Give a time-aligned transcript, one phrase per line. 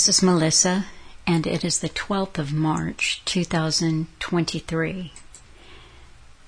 [0.00, 0.86] This is Melissa,
[1.26, 5.12] and it is the 12th of March, 2023.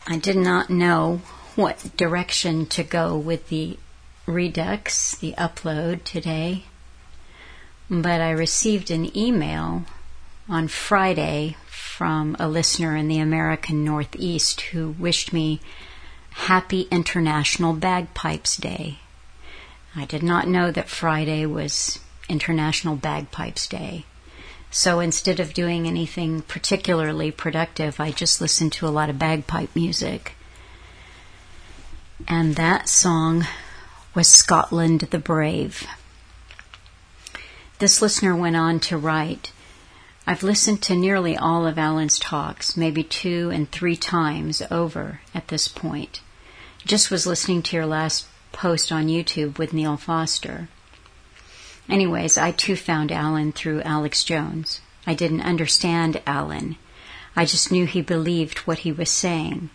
[0.07, 1.21] I did not know
[1.55, 3.79] what direction to go with the
[4.25, 6.65] Redux, the upload today,
[7.91, 9.85] but I received an email
[10.49, 15.61] on Friday from a listener in the American Northeast who wished me
[16.31, 19.01] Happy International Bagpipes Day.
[19.95, 24.05] I did not know that Friday was International Bagpipes Day.
[24.71, 29.77] So instead of doing anything particularly productive, I just listened to a lot of bagpipe
[29.77, 30.33] music.
[32.27, 33.47] And that song
[34.15, 35.87] was Scotland the Brave.
[37.79, 39.53] This listener went on to write,
[40.27, 45.49] I've listened to nearly all of Alan's talks, maybe two and three times over at
[45.49, 46.21] this point.
[46.85, 50.69] Just was listening to your last post on YouTube with Neil Foster.
[51.89, 54.81] Anyways, I too found Alan through Alex Jones.
[55.07, 56.77] I didn't understand Alan.
[57.35, 59.71] I just knew he believed what he was saying.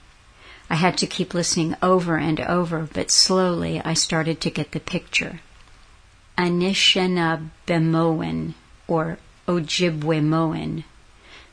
[0.69, 4.79] I had to keep listening over and over, but slowly I started to get the
[4.79, 5.41] picture.
[6.37, 8.53] Anishinaabemowin,
[8.87, 10.85] or Ojibwemowin,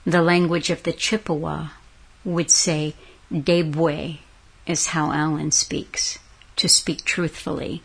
[0.04, 1.68] the language of the Chippewa,
[2.24, 2.94] would say
[3.32, 4.18] Debwe,
[4.66, 6.18] is how Alan speaks,
[6.56, 7.82] to speak truthfully.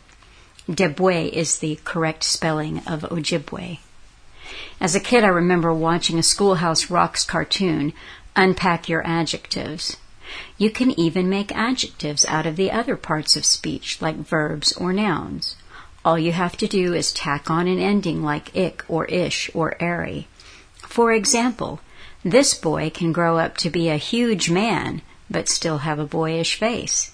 [0.69, 3.79] Debwe is the correct spelling of Ojibwe.
[4.79, 7.91] As a kid, I remember watching a Schoolhouse Rocks cartoon,
[8.35, 9.97] Unpack Your Adjectives.
[10.59, 14.93] You can even make adjectives out of the other parts of speech, like verbs or
[14.93, 15.55] nouns.
[16.05, 19.75] All you have to do is tack on an ending like ick or ish or
[19.79, 20.27] airy.
[20.83, 21.79] For example,
[22.23, 25.01] this boy can grow up to be a huge man,
[25.31, 27.11] but still have a boyish face.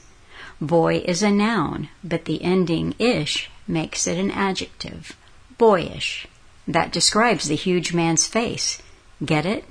[0.66, 5.16] Boy is a noun, but the ending ish makes it an adjective.
[5.60, 6.26] Boyish.
[6.68, 8.82] That describes the huge man's face.
[9.24, 9.66] Get it?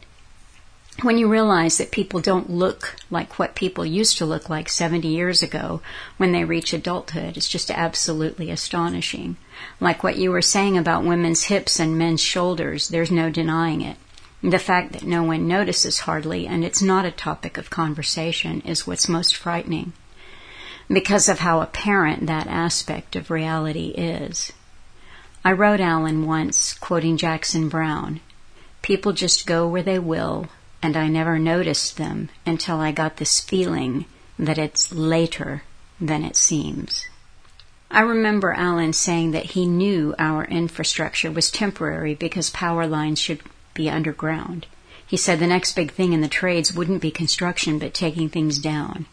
[1.03, 5.09] When you realize that people don't look like what people used to look like 70
[5.09, 5.81] years ago
[6.16, 9.37] when they reach adulthood, it's just absolutely astonishing.
[9.81, 13.97] Like what you were saying about women's hips and men's shoulders, there's no denying it.
[14.44, 18.87] The fact that no one notices hardly and it's not a topic of conversation is
[18.87, 19.93] what's most frightening
[20.89, 24.53] because of how apparent that aspect of reality is.
[25.45, 28.21] I wrote Alan once, quoting Jackson Browne
[28.84, 30.49] People just go where they will,
[30.83, 34.05] and I never noticed them until I got this feeling
[34.39, 35.62] that it's later
[35.99, 37.06] than it seems.
[37.91, 43.41] I remember Alan saying that he knew our infrastructure was temporary because power lines should
[43.72, 44.66] be underground.
[45.06, 48.59] He said the next big thing in the trades wouldn't be construction but taking things
[48.59, 49.06] down.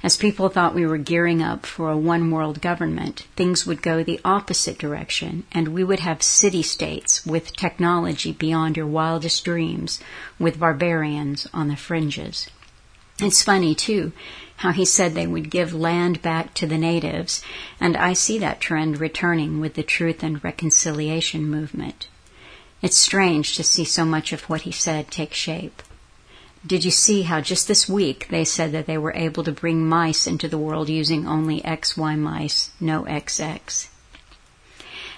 [0.00, 4.04] As people thought we were gearing up for a one world government, things would go
[4.04, 9.98] the opposite direction, and we would have city states with technology beyond your wildest dreams,
[10.38, 12.48] with barbarians on the fringes.
[13.18, 14.12] It's funny, too,
[14.58, 17.42] how he said they would give land back to the natives,
[17.80, 22.06] and I see that trend returning with the Truth and Reconciliation movement.
[22.80, 25.82] It's strange to see so much of what he said take shape.
[26.68, 29.88] Did you see how just this week they said that they were able to bring
[29.88, 33.88] mice into the world using only XY mice, no XX?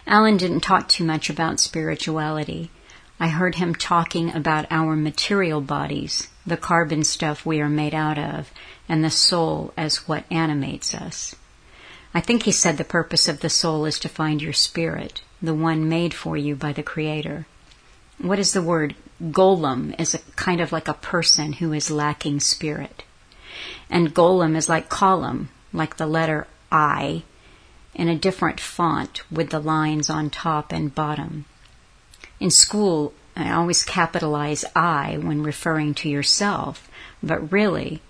[0.06, 2.70] Alan didn't talk too much about spirituality.
[3.18, 8.16] I heard him talking about our material bodies, the carbon stuff we are made out
[8.16, 8.52] of,
[8.88, 11.34] and the soul as what animates us.
[12.14, 15.54] I think he said the purpose of the soul is to find your spirit, the
[15.54, 17.48] one made for you by the Creator.
[18.18, 22.40] What is the word golem is a kind of like a person who is lacking
[22.40, 23.04] spirit.
[23.90, 27.22] And golem is like column, like the letter I,
[27.94, 31.44] in a different font with the lines on top and bottom.
[32.38, 36.88] In school, I always capitalize I when referring to yourself,
[37.22, 38.00] but really,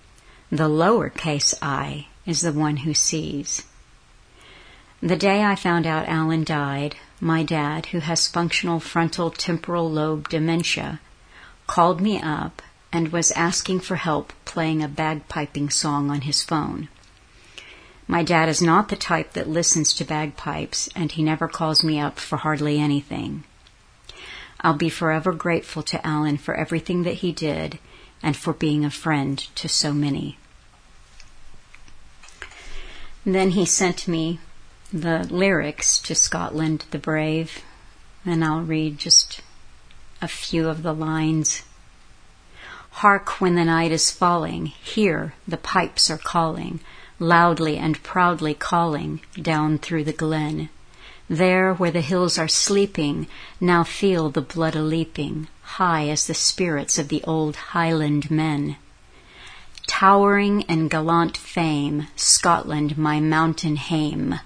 [0.49, 3.65] the lowercase i is the one who sees.
[5.01, 10.27] The day I found out Alan died, my dad, who has functional frontal temporal lobe
[10.27, 10.99] dementia,
[11.67, 16.89] called me up and was asking for help playing a bagpiping song on his phone.
[18.07, 21.99] My dad is not the type that listens to bagpipes, and he never calls me
[21.99, 23.43] up for hardly anything.
[24.59, 27.79] I'll be forever grateful to Alan for everything that he did
[28.21, 30.37] and for being a friend to so many.
[33.23, 34.39] then he sent me
[34.93, 37.63] the lyrics to Scotland the Brave,
[38.25, 39.39] and I'll read just
[40.21, 41.63] a few of the lines.
[42.95, 46.81] Hark when the night is falling, hear the pipes are calling,
[47.19, 50.67] loudly and proudly calling down through the glen.
[51.29, 53.27] There where the hills are sleeping,
[53.61, 58.75] now feel the blood a leaping, high as the spirits of the old Highland men.
[59.87, 64.41] Towering and gallant fame, Scotland, my mountain hame.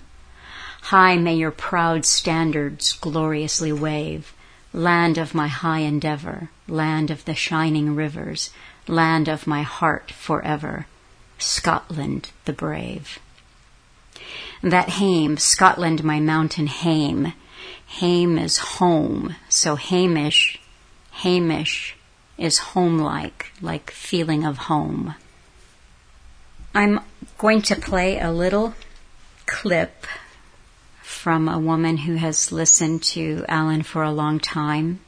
[0.89, 4.35] High may your proud standards gloriously wave,
[4.71, 8.51] land of my high endeavor, land of the shining rivers,
[8.87, 10.85] land of my heart forever,
[11.39, 13.17] Scotland the brave.
[14.61, 17.33] That hame, Scotland my mountain hame,
[17.87, 20.61] hame is home, so Hamish,
[21.23, 21.95] Hamish
[22.37, 25.15] is home-like, like feeling of home.
[26.75, 26.99] I'm
[27.39, 28.75] going to play a little
[29.47, 30.05] clip
[31.25, 34.99] from a woman who has listened to Alan for a long time.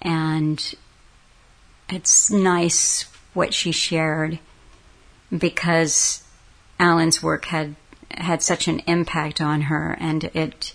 [0.00, 0.74] And
[1.90, 4.38] it's nice what she shared
[5.28, 6.22] because
[6.78, 7.76] Alan's work had
[8.10, 10.72] had such an impact on her and it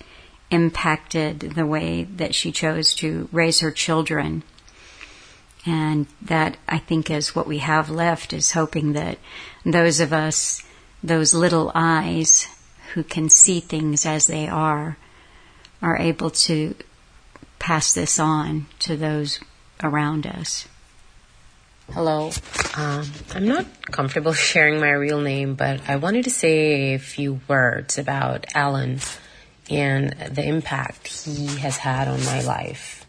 [0.51, 4.43] impacted the way that she chose to raise her children.
[5.65, 9.17] And that I think is what we have left is hoping that
[9.65, 10.61] those of us,
[11.03, 12.45] those little eyes
[12.95, 14.97] who can see things as they are
[15.81, 16.73] are able to
[17.59, 19.41] pass this on to those
[19.83, 20.65] around us.
[21.91, 22.31] Hello.
[22.75, 27.41] Um, I'm not comfortable sharing my real name, but I wanted to say a few
[27.49, 28.99] words about Alan
[29.69, 33.05] and the impact he has had on my life.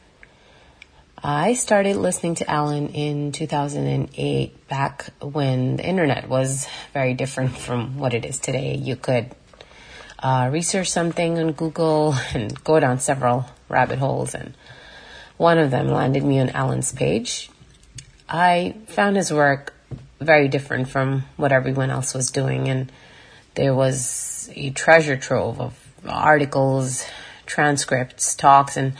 [1.22, 7.98] I started listening to Alan in 2008, back when the internet was very different from
[7.98, 8.74] what it is today.
[8.74, 9.30] You could
[10.18, 14.54] uh, research something on Google and go down several rabbit holes, and
[15.36, 17.50] one of them landed me on Alan's page.
[18.28, 19.74] I found his work
[20.20, 22.90] very different from what everyone else was doing, and
[23.54, 25.78] there was a treasure trove of
[26.08, 27.04] articles,
[27.46, 28.94] transcripts, talks, and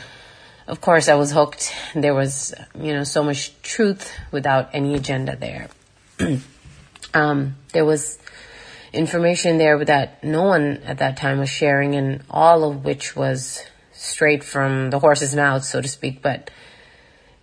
[0.66, 1.72] of course I was hooked.
[1.94, 5.68] There was, you know, so much truth without any agenda there.
[7.14, 8.18] um, there was
[8.96, 13.62] information there that no one at that time was sharing, and all of which was
[13.92, 16.22] straight from the horse's mouth, so to speak.
[16.22, 16.50] But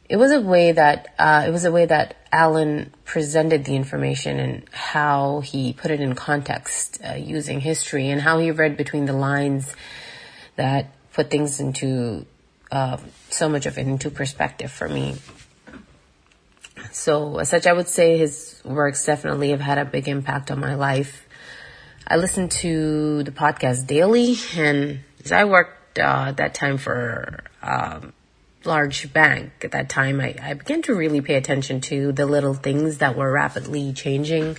[0.09, 4.39] it was a way that uh, it was a way that Alan presented the information
[4.39, 9.05] and how he put it in context uh, using history and how he read between
[9.05, 9.73] the lines
[10.55, 12.25] that put things into
[12.71, 12.97] uh,
[13.29, 15.15] so much of it into perspective for me.
[16.91, 20.59] So, as such, I would say his works definitely have had a big impact on
[20.59, 21.22] my life.
[22.05, 28.11] I listened to the podcast daily, and as I worked uh, that time for um,
[28.65, 32.53] large bank at that time, I, I, began to really pay attention to the little
[32.53, 34.57] things that were rapidly changing,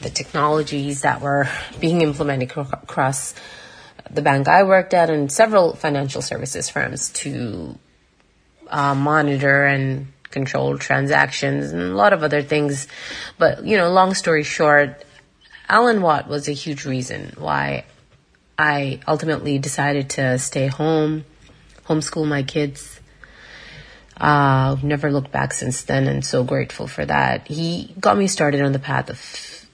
[0.00, 1.48] the technologies that were
[1.80, 3.34] being implemented across
[4.08, 7.76] the bank I worked at and several financial services firms to
[8.68, 12.86] uh, monitor and control transactions and a lot of other things.
[13.38, 15.02] But, you know, long story short,
[15.68, 17.84] Alan Watt was a huge reason why
[18.58, 21.24] I ultimately decided to stay home,
[21.86, 23.00] homeschool my kids.
[24.16, 27.48] Uh, never looked back since then and so grateful for that.
[27.48, 29.66] He got me started on the path of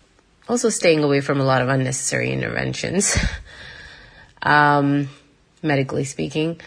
[0.49, 3.17] also staying away from a lot of unnecessary interventions,
[4.43, 5.09] um,
[5.63, 6.61] medically speaking.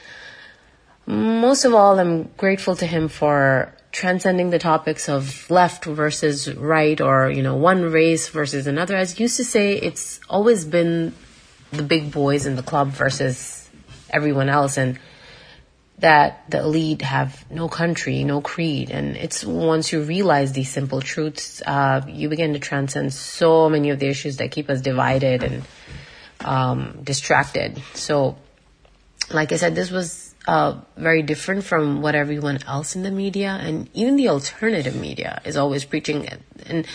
[1.05, 6.99] Most of all, I'm grateful to him for transcending the topics of left versus right
[6.99, 8.93] or, you know, one race versus another.
[8.93, 11.13] As used to say, it's always been
[11.71, 13.69] the big boys in the club versus
[14.09, 14.99] everyone else and
[15.99, 18.91] that the elite have no country, no creed.
[18.91, 23.91] And it's once you realize these simple truths, uh, you begin to transcend so many
[23.91, 25.63] of the issues that keep us divided and
[26.41, 27.81] um, distracted.
[27.93, 28.35] So,
[29.31, 33.59] like I said, this was uh, very different from what everyone else in the media
[33.61, 36.27] and even the alternative media is always preaching
[36.65, 36.85] and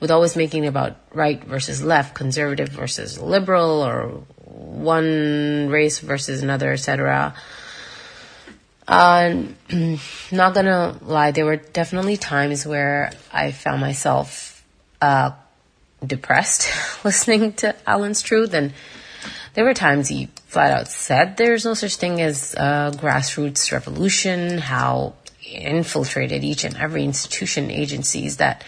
[0.00, 6.72] with always making about right versus left, conservative versus liberal, or one race versus another,
[6.72, 7.34] etc.
[8.88, 9.42] Uh,
[10.32, 14.64] not gonna lie, there were definitely times where I found myself
[15.02, 15.32] uh,
[16.04, 16.70] depressed
[17.04, 18.72] listening to Alan's truth, and
[19.52, 24.58] there were times he flat out said there's no such thing as a grassroots revolution,
[24.58, 25.14] how
[25.44, 28.64] infiltrated each and every institution agencies that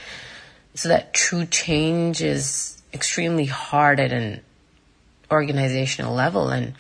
[0.74, 4.40] so that true change is extremely hard at an
[5.30, 6.50] organizational level.
[6.50, 6.74] And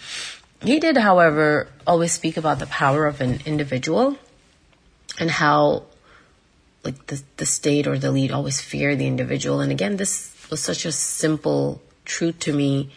[0.62, 4.16] he did however always speak about the power of an individual
[5.18, 5.86] and how
[6.84, 9.60] like the the state or the lead always fear the individual.
[9.60, 12.90] And again this was such a simple truth to me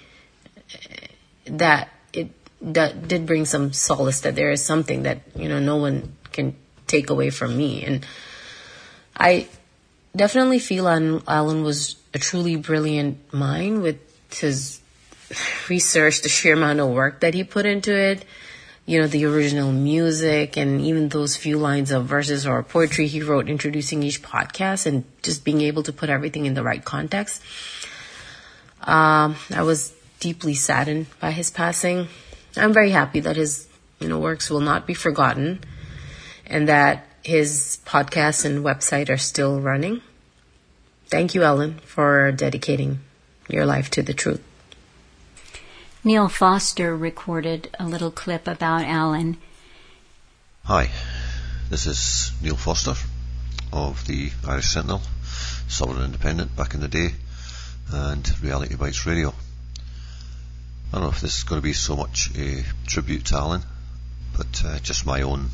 [1.46, 1.90] that
[2.74, 6.56] that did bring some solace that there is something that you know no one can
[6.88, 8.06] take away from me, and
[9.16, 9.48] I
[10.16, 14.00] definitely feel Alan was a truly brilliant mind with
[14.34, 14.80] his
[15.70, 18.24] research, the sheer amount of work that he put into it,
[18.86, 23.22] you know, the original music and even those few lines of verses or poetry he
[23.22, 27.42] wrote introducing each podcast and just being able to put everything in the right context.
[28.82, 32.08] Um, I was deeply saddened by his passing.
[32.58, 33.68] I'm very happy that his,
[34.00, 35.60] you know, works will not be forgotten
[36.46, 40.02] and that his podcast and website are still running.
[41.08, 43.00] Thank you, Ellen, for dedicating
[43.50, 44.42] your life to the truth.
[46.04, 49.38] Neil Foster recorded a little clip about Alan.
[50.64, 50.92] Hi,
[51.70, 52.94] this is Neil Foster
[53.74, 55.02] of the Irish Sentinel,
[55.68, 57.10] Sovereign Independent back in the day,
[57.92, 59.34] and Reality Bites Radio.
[60.92, 63.64] I don't know if this is going to be so much a tribute to Alan,
[64.38, 65.50] but uh, just my own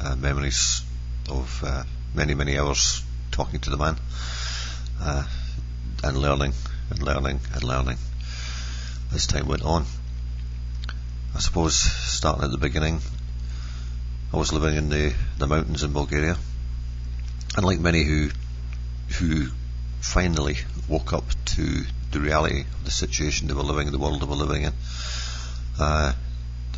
[0.00, 0.82] uh, memories
[1.28, 3.02] of uh, many, many hours
[3.32, 3.96] talking to the man
[5.00, 5.26] uh,
[6.04, 6.52] and learning
[6.90, 7.98] and learning and learning
[9.12, 9.84] as time went on.
[11.34, 13.00] I suppose starting at the beginning,
[14.32, 16.36] I was living in the, the mountains in Bulgaria,
[17.56, 18.30] and like many who
[19.18, 19.48] who
[20.00, 20.56] finally
[20.88, 21.84] woke up to
[22.16, 24.72] the reality of the situation they were living in, the world they were living in,
[25.78, 26.12] uh,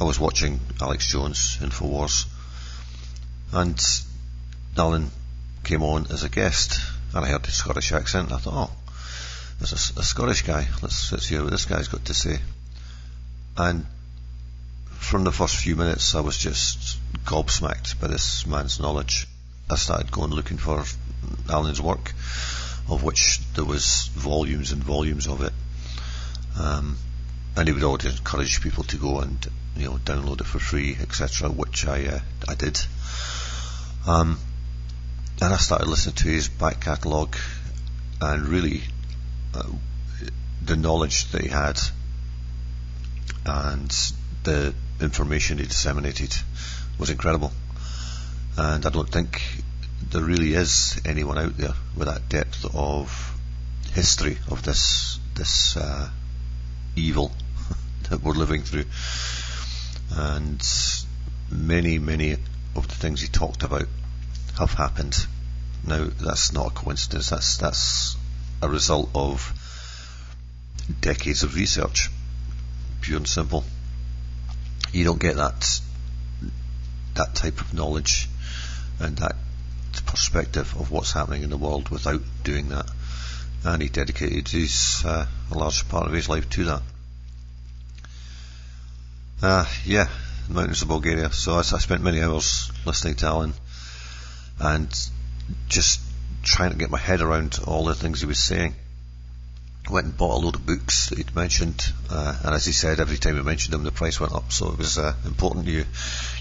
[0.00, 2.26] I was watching Alex Jones Infowars,
[3.52, 3.80] and
[4.76, 5.10] Alan
[5.62, 6.80] came on as a guest,
[7.14, 8.28] and I heard the Scottish accent.
[8.28, 8.76] And I thought, oh,
[9.58, 10.66] there's a, a Scottish guy.
[10.82, 12.38] Let's, let's hear what this guy's got to say.
[13.56, 13.86] And
[14.90, 19.28] from the first few minutes, I was just gobsmacked by this man's knowledge.
[19.70, 20.84] I started going looking for
[21.48, 22.12] Alan's work,
[22.88, 25.52] of which there was volumes and volumes of it.
[26.58, 26.96] Um,
[27.56, 30.96] and he would always encourage people to go and you know download it for free,
[31.00, 32.78] etc., which I uh, I did.
[34.06, 34.38] Um,
[35.40, 37.36] and I started listening to his back catalogue,
[38.20, 38.82] and really
[39.54, 39.64] uh,
[40.64, 41.80] the knowledge that he had
[43.44, 43.90] and
[44.44, 46.34] the information he disseminated
[46.98, 47.52] was incredible.
[48.56, 49.40] And I don't think
[50.10, 53.34] there really is anyone out there with that depth of
[53.92, 56.08] history of this this uh,
[56.96, 57.30] evil
[58.10, 58.84] that we're living through.
[60.10, 60.62] And
[61.50, 62.36] many, many
[62.74, 63.86] of the things he talked about
[64.58, 65.26] have happened.
[65.86, 67.30] Now that's not a coincidence.
[67.30, 68.16] That's that's
[68.62, 69.52] a result of
[71.00, 72.10] decades of research,
[73.02, 73.64] pure and simple.
[74.92, 75.80] You don't get that
[77.14, 78.28] that type of knowledge
[79.00, 79.36] and that
[80.06, 82.86] perspective of what's happening in the world without doing that.
[83.64, 86.82] And he dedicated his uh, a large part of his life to that.
[89.42, 90.08] Uh, yeah,
[90.48, 91.32] mountains of Bulgaria.
[91.32, 93.54] So I, I spent many hours listening to Alan
[94.60, 95.10] and
[95.68, 96.00] just
[96.42, 98.74] trying to get my head around all the things he was saying.
[99.90, 103.00] Went and bought a load of books that he'd mentioned, uh, and as he said,
[103.00, 104.52] every time he mentioned them, the price went up.
[104.52, 105.86] So it was uh, important you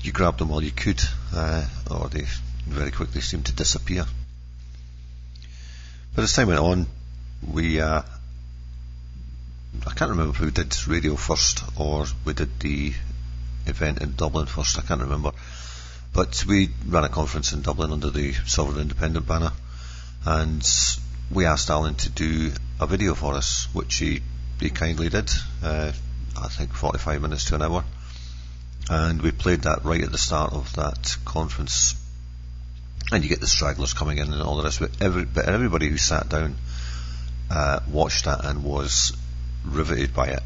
[0.04, 1.02] you grabbed them while you could,
[1.34, 2.26] uh, or they
[2.68, 4.06] very quickly seemed to disappear.
[6.16, 6.88] But as time went on,
[7.48, 8.02] we uh,
[9.86, 12.94] I can't remember if we did radio first or we did the
[13.66, 14.78] event in Dublin first.
[14.78, 15.32] I can't remember.
[16.14, 19.52] But we ran a conference in Dublin under the Sovereign Independent banner
[20.26, 20.68] and
[21.30, 24.22] we asked Alan to do a video for us, which he,
[24.60, 25.30] he kindly did.
[25.62, 25.92] Uh,
[26.40, 27.84] I think 45 minutes to an hour.
[28.90, 31.96] And we played that right at the start of that conference.
[33.12, 35.02] And you get the stragglers coming in and all the rest of it.
[35.02, 36.56] Every, but everybody who sat down
[37.50, 39.16] uh, watched that and was
[39.64, 40.44] riveted by it.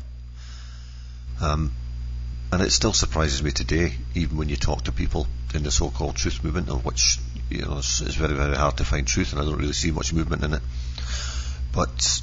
[1.42, 1.72] Um,
[2.52, 6.16] and it still surprises me today, even when you talk to people in the so-called
[6.16, 7.18] truth movement, of which
[7.50, 9.92] you know it's, it's, very very hard to find truth, and I don't really see
[9.92, 10.62] much movement in it.
[11.74, 12.22] But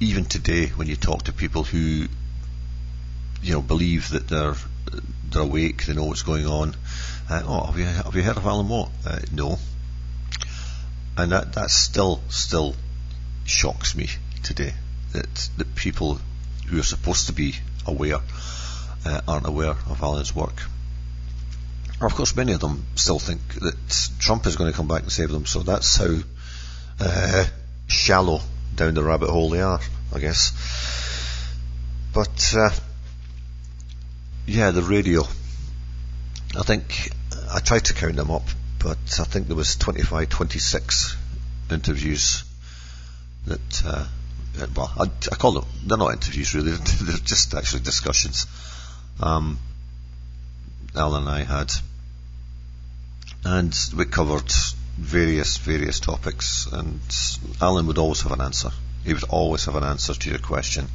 [0.00, 2.08] even today, when you talk to people who
[3.42, 4.56] you know believe that they're
[5.30, 6.74] they're awake, they know what's going on.
[7.28, 8.90] Uh, oh, have you have you heard of Alan Watt?
[9.06, 9.58] Uh, no.
[11.16, 12.74] And that that still still
[13.44, 14.08] shocks me
[14.42, 14.74] today
[15.12, 16.20] that that people
[16.68, 17.54] who are supposed to be
[17.86, 18.20] aware
[19.04, 20.62] uh, aren't aware of Alan's work.
[22.00, 25.02] Or of course, many of them still think that Trump is going to come back
[25.02, 25.46] and save them.
[25.46, 26.16] So that's how
[27.00, 27.44] uh,
[27.86, 28.40] shallow
[28.74, 29.80] down the rabbit hole they are,
[30.14, 30.52] I guess.
[32.12, 32.70] But uh,
[34.46, 35.22] yeah, the radio.
[36.58, 37.10] I think
[37.50, 38.46] I tried to count them up,
[38.78, 41.16] but I think there was 25, 26
[41.70, 42.44] interviews
[43.46, 43.82] that.
[43.84, 44.06] Uh,
[44.76, 45.64] well, I, I call them.
[45.86, 46.72] They're not interviews really.
[47.02, 48.46] They're just actually discussions
[49.20, 49.58] um,
[50.94, 51.72] Alan and I had,
[53.44, 54.52] and we covered
[54.96, 56.66] various various topics.
[56.70, 57.00] And
[57.60, 58.70] Alan would always have an answer.
[59.04, 60.88] He would always have an answer to your question,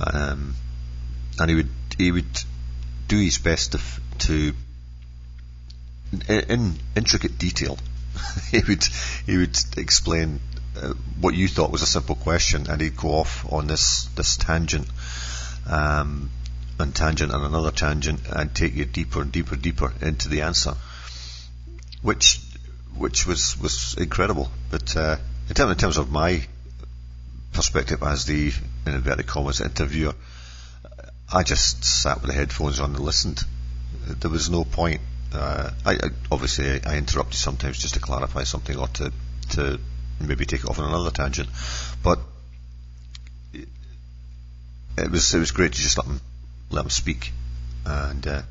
[0.00, 0.54] um,
[1.38, 2.42] and he would he would
[3.08, 3.80] do his best to,
[4.18, 4.54] to
[6.12, 7.78] in, in intricate detail.
[8.50, 8.84] he would
[9.26, 10.40] he would explain
[10.76, 14.36] uh, what you thought was a simple question, and he'd go off on this this
[14.36, 14.88] tangent,
[15.66, 16.30] um,
[16.78, 20.42] and tangent and another tangent, and take you deeper and deeper, and deeper into the
[20.42, 20.74] answer,
[22.02, 22.40] which
[22.96, 24.50] which was was incredible.
[24.70, 25.16] But uh,
[25.48, 26.42] in, terms, in terms of my
[27.52, 28.52] perspective as the
[28.86, 30.14] in inverted commas interviewer,
[31.32, 33.42] I just sat with the headphones on and listened.
[34.06, 35.00] There was no point.
[35.32, 39.12] Uh, I, I, obviously I interrupted sometimes just to clarify something or to
[39.50, 39.80] to
[40.20, 41.48] maybe take it off on another tangent,
[42.02, 42.18] but
[43.54, 46.20] it, was it was great to just let them
[46.70, 47.32] let them speak
[47.84, 48.26] and.
[48.26, 48.42] Uh,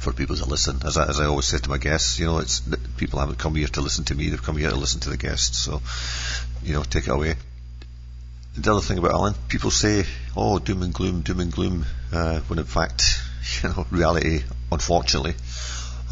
[0.00, 0.80] for people to listen.
[0.84, 2.60] As I, as I always say to my guests, you know, it's
[2.96, 5.16] people haven't come here to listen to me; they've come here to listen to the
[5.16, 5.58] guests.
[5.58, 5.82] So,
[6.62, 7.36] you know, take it away.
[8.56, 12.38] The other thing about Alan, people say, "Oh, doom and gloom, doom and gloom," uh,
[12.40, 13.20] when in fact,
[13.62, 15.34] you know, reality, unfortunately,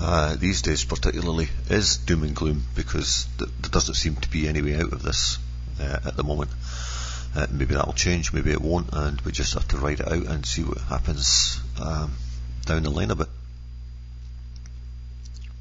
[0.00, 4.48] uh, these days particularly, is doom and gloom because th- there doesn't seem to be
[4.48, 5.38] any way out of this
[5.80, 6.50] uh, at the moment.
[7.36, 10.08] Uh, maybe that will change, maybe it won't, and we just have to ride it
[10.08, 12.12] out and see what happens um,
[12.66, 13.28] down the line a bit.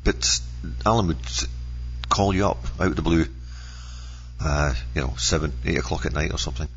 [0.04, 0.42] But
[0.84, 1.20] Alan would
[2.10, 3.28] call you up out of the blue,
[4.44, 6.68] uh, you know, seven, eight o'clock at night or something.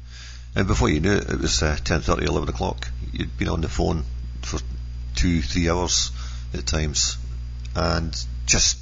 [0.54, 2.88] And before you knew it, it was uh, 10.30, 11 o'clock.
[3.12, 4.04] You'd been on the phone
[4.42, 4.60] for
[5.16, 6.12] two, three hours
[6.52, 7.16] at times.
[7.74, 8.14] And
[8.46, 8.78] just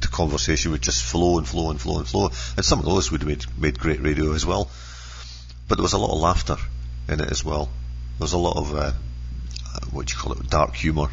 [0.00, 2.30] the conversation would just flow and flow and flow and flow.
[2.56, 4.70] And some of those would have made, made great radio as well.
[5.68, 6.56] But there was a lot of laughter
[7.08, 7.66] in it as well.
[8.18, 8.92] There was a lot of, uh,
[9.90, 11.08] what do you call it, dark humour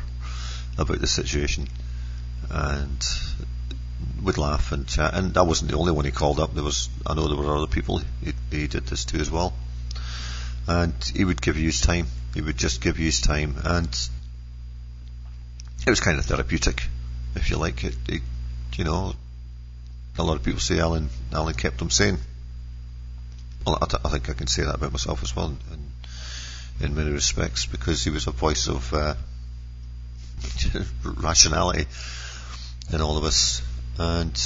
[0.78, 1.68] about the situation
[2.50, 3.06] and
[4.24, 5.14] would laugh and chat.
[5.14, 6.54] And I wasn't the only one he called up.
[6.54, 9.54] There was, I know there were other people he, he did this to as well.
[10.68, 12.08] And he would give you his time.
[12.34, 13.90] He would just give you his time, and
[15.86, 16.88] it was kind of therapeutic,
[17.36, 17.84] if you like.
[17.84, 18.22] It, it
[18.78, 19.14] you know,
[20.18, 22.20] a lot of people say Alan, Alan kept him sane.
[23.66, 25.48] Well, I, th- I think I can say that about myself as well,
[26.80, 29.16] in, in many respects, because he was a voice of uh,
[31.04, 31.86] rationality
[32.94, 33.62] in all of us.
[33.98, 34.40] And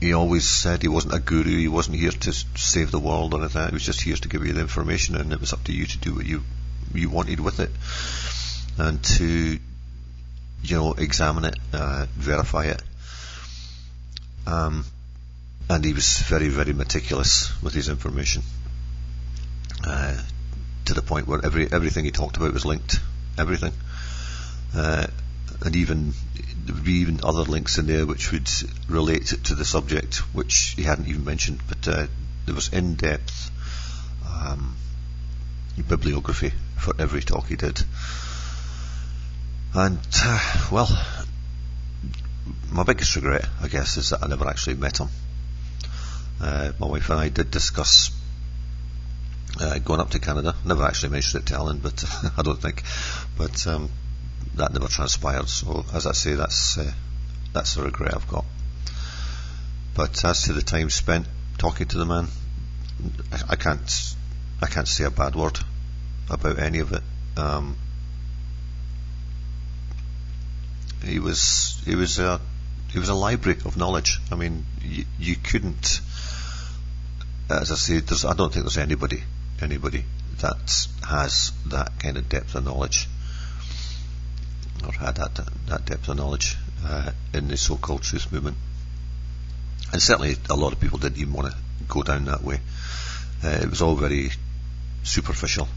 [0.00, 3.40] he always said he wasn't a guru, he wasn't here to save the world or
[3.40, 3.68] anything.
[3.68, 5.86] He was just here to give you the information, and it was up to you
[5.86, 6.42] to do what you
[6.94, 7.70] you wanted with it,
[8.78, 9.58] and to
[10.62, 12.82] you know examine it, uh, verify it.
[14.46, 14.84] Um,
[15.68, 18.42] and he was very, very meticulous with his information,
[19.84, 20.16] uh,
[20.84, 23.00] to the point where every everything he talked about was linked,
[23.38, 23.72] everything.
[24.74, 25.06] Uh,
[25.62, 26.12] and even
[26.64, 28.48] there would be even other links in there which would
[28.88, 31.60] relate to the subject, which he hadn't even mentioned.
[31.68, 32.06] But uh,
[32.44, 33.50] there was in-depth
[34.26, 34.76] um,
[35.88, 37.82] bibliography for every talk he did,
[39.74, 40.88] and uh, well,
[42.70, 45.08] my biggest regret, I guess, is that I never actually met him.
[46.40, 48.10] Uh, my wife and I did discuss
[49.60, 50.54] uh, going up to Canada.
[50.64, 52.04] Never actually mentioned it to Alan, but
[52.36, 52.82] I don't think.
[53.38, 53.90] But um,
[54.54, 55.48] that never transpired.
[55.48, 56.92] So as I say, that's uh,
[57.52, 58.44] that's the regret I've got.
[59.94, 61.26] But as to the time spent
[61.58, 62.28] talking to the man,
[63.32, 64.14] I, I can't
[64.62, 65.58] I can't say a bad word
[66.30, 67.02] about any of it.
[67.36, 67.76] Um,
[71.04, 72.40] he was he was a
[72.90, 74.18] he was a library of knowledge.
[74.30, 76.00] I mean, you, you couldn't,
[77.50, 79.22] as I say, I don't think there's anybody
[79.60, 80.04] anybody
[80.40, 83.08] that has that kind of depth of knowledge
[84.86, 88.56] or had that that depth of knowledge uh, in the so-called truth movement.
[89.92, 91.56] And certainly, a lot of people didn't even want to
[91.88, 92.60] go down that way.
[93.44, 94.30] Uh, it was all very
[95.02, 95.68] superficial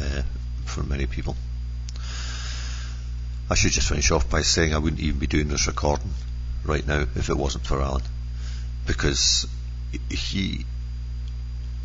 [0.00, 0.22] uh,
[0.64, 1.36] for many people.
[3.48, 6.10] I should just finish off by saying I wouldn't even be doing this recording
[6.64, 8.02] right now if it wasn't for Alan,
[8.86, 9.46] because
[10.10, 10.64] he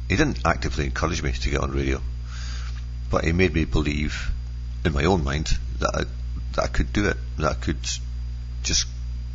[0.10, 2.02] he didn't actively encourage me to get on radio,
[3.10, 4.32] but he made me believe
[4.84, 6.04] in my own mind that I,
[6.54, 7.78] that I could do it, that I could
[8.64, 8.88] just,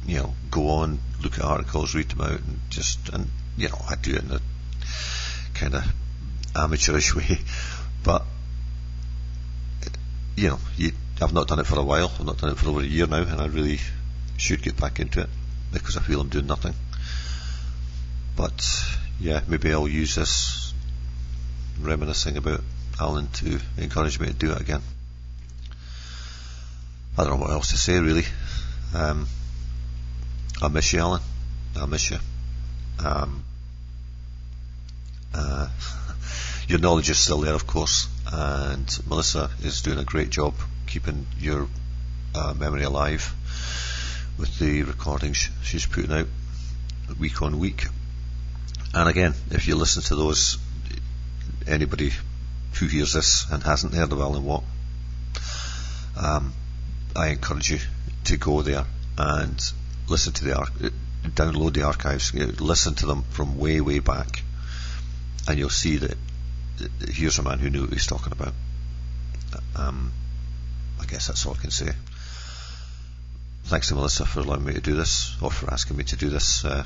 [0.07, 3.79] you know, go on, look at articles, read them out, and just, and, you know,
[3.89, 4.41] I do it in a
[5.55, 5.85] kind of
[6.55, 7.39] amateurish way,
[8.03, 8.25] but,
[10.37, 12.69] you know, you, I've not done it for a while, I've not done it for
[12.69, 13.81] over a year now, and I really
[14.37, 15.31] should get back into it,
[15.73, 16.75] because I feel I'm doing nothing.
[18.37, 18.63] But,
[19.19, 20.75] yeah, maybe I'll use this
[21.81, 22.61] reminiscing about
[23.01, 24.83] Alan to encourage me to do it again.
[27.19, 28.25] I don't know what else to say really.
[28.95, 29.27] Um,
[30.61, 31.23] I miss you, Alan.
[31.75, 32.19] I miss you.
[33.03, 33.43] Um,
[35.35, 35.69] uh,
[36.69, 40.55] your knowledge is still there, of course, and Melissa is doing a great job
[40.87, 41.69] keeping your
[42.35, 43.35] uh, memory alive
[44.39, 46.27] with the recordings she's putting out
[47.19, 47.87] week on week.
[48.93, 50.59] And again, if you listen to those,
[51.67, 52.13] anybody
[52.75, 54.65] who hears this and hasn't heard of Alan Watt,
[56.17, 56.53] um,
[57.17, 57.79] I encourage you
[58.25, 58.85] to go there
[59.19, 59.73] and
[60.09, 60.93] listen to the
[61.35, 64.43] download the archives, listen to them from way way back,
[65.49, 66.17] and you'll see that
[67.09, 68.53] here's a man who knew what he was talking about.
[69.75, 70.13] Um,
[71.01, 71.91] I guess that's all I can say.
[73.65, 76.29] Thanks to Melissa for allowing me to do this, or for asking me to do
[76.29, 76.65] this.
[76.65, 76.85] Uh,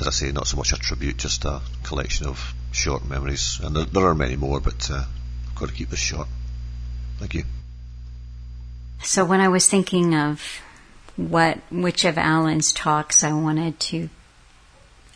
[0.00, 3.76] as I say, not so much a tribute, just a collection of short memories, and
[3.76, 5.04] there, there are many more, but uh,
[5.48, 6.28] I've got to keep this short.
[7.18, 7.44] Thank you.
[9.02, 10.60] So when I was thinking of
[11.16, 14.08] what which of Alan's talks I wanted to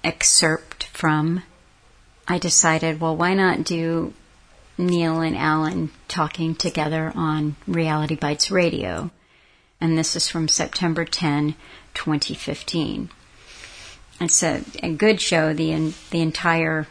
[0.03, 1.43] excerpt from,
[2.27, 4.15] I decided, well, why not do
[4.79, 9.11] Neil and Alan talking together on Reality Bites Radio?
[9.81, 11.55] And this is from September 10,
[11.95, 13.11] 2015.
[14.21, 15.55] It's a, a good show.
[15.55, 16.87] The the entire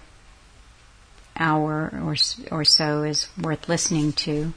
[1.38, 2.16] hour or
[2.52, 4.54] or so is worth listening to.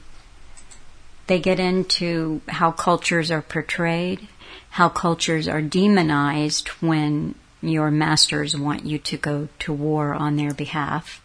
[1.27, 4.27] They get into how cultures are portrayed,
[4.71, 10.53] how cultures are demonized when your masters want you to go to war on their
[10.53, 11.23] behalf,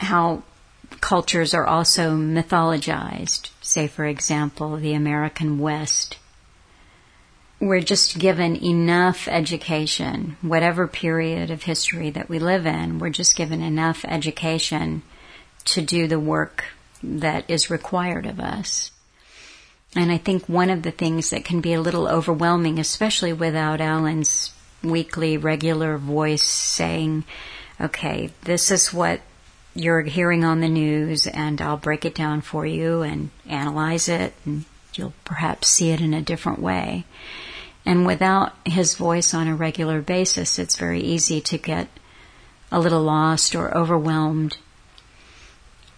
[0.00, 0.42] how
[1.00, 3.50] cultures are also mythologized.
[3.62, 6.18] Say, for example, the American West.
[7.60, 13.36] We're just given enough education, whatever period of history that we live in, we're just
[13.36, 15.02] given enough education
[15.66, 16.64] to do the work
[17.02, 18.90] that is required of us.
[19.94, 23.80] And I think one of the things that can be a little overwhelming, especially without
[23.80, 27.24] Alan's weekly regular voice saying,
[27.80, 29.20] okay, this is what
[29.74, 34.34] you're hearing on the news and I'll break it down for you and analyze it
[34.44, 37.04] and you'll perhaps see it in a different way.
[37.84, 41.88] And without his voice on a regular basis, it's very easy to get
[42.70, 44.58] a little lost or overwhelmed.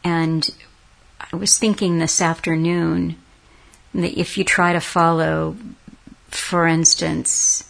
[0.04, 0.48] And
[1.20, 3.16] I was thinking this afternoon,
[3.94, 5.56] if you try to follow,
[6.28, 7.68] for instance,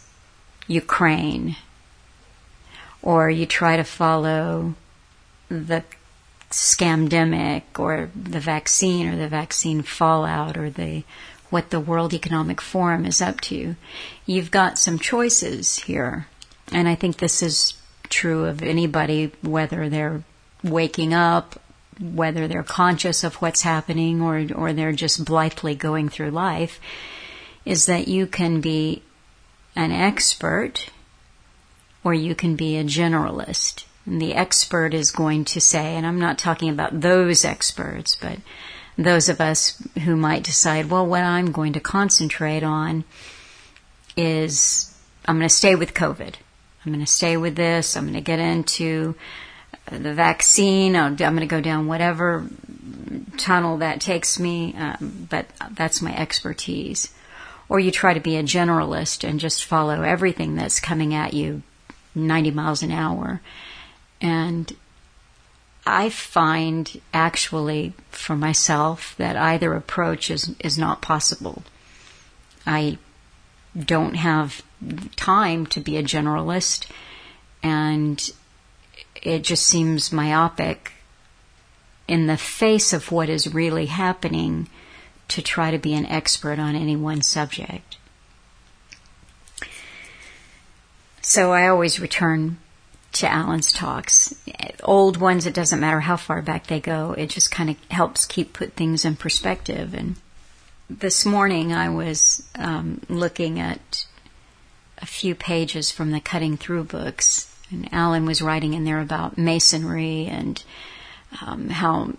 [0.67, 1.57] Ukraine,
[3.03, 4.75] or you try to follow
[5.49, 5.83] the
[6.51, 11.03] scamdemic or the vaccine or the vaccine fallout or the
[11.51, 13.77] what the World Economic Forum is up to.
[14.25, 16.27] You've got some choices here.
[16.73, 17.75] And I think this is
[18.09, 20.23] true of anybody, whether they're
[20.65, 21.61] waking up
[22.01, 26.81] whether they're conscious of what's happening or, or they're just blithely going through life,
[27.65, 29.03] is that you can be
[29.77, 30.89] an expert
[32.05, 33.85] or you can be a generalist.
[34.05, 38.39] And the expert is going to say, and I'm not talking about those experts, but
[38.99, 43.05] those of us who might decide, well, what I'm going to concentrate on
[44.17, 46.35] is I'm going to stay with COVID.
[46.85, 47.97] I'm going to stay with this.
[47.97, 49.15] I'm going to get into
[49.99, 50.97] the vaccine.
[50.97, 52.47] I'm going to go down whatever
[53.37, 57.13] tunnel that takes me, um, but that's my expertise.
[57.69, 61.63] Or you try to be a generalist and just follow everything that's coming at you
[62.15, 63.41] 90 miles an hour.
[64.21, 64.75] And
[65.87, 71.63] I find actually for myself that either approach is, is not possible.
[72.67, 72.99] I
[73.79, 74.63] don't have
[75.17, 76.87] time to be a generalist
[77.63, 78.31] and
[79.23, 80.93] it just seems myopic
[82.09, 84.69] in the face of what is really happening
[85.29, 87.97] to try to be an expert on any one subject.
[91.21, 92.59] So I always return
[93.13, 94.35] to Alan's talks.
[94.83, 98.27] Old ones, it doesn't matter how far back they go, it just kind of helps
[98.27, 99.95] keep put things in perspective.
[99.95, 100.17] And
[100.91, 104.07] this morning I was um, looking at
[104.99, 109.39] a few pages from the Cutting Through books and Alan was writing in there about
[109.39, 110.63] masonry and
[111.41, 112.13] um, how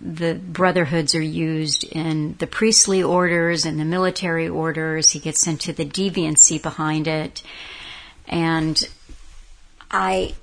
[0.00, 5.10] the brotherhoods are used in the priestly orders and the military orders.
[5.10, 7.42] He gets into the deviancy behind it.
[8.26, 8.82] And
[9.90, 10.34] I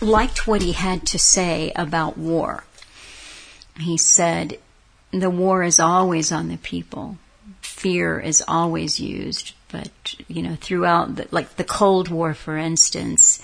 [0.00, 2.64] liked what he had to say about war.
[3.78, 4.58] He said,
[5.10, 7.16] the war is always on the people.
[7.60, 13.41] Fear is always used, but, you know, throughout, the, like the Cold War, for instance,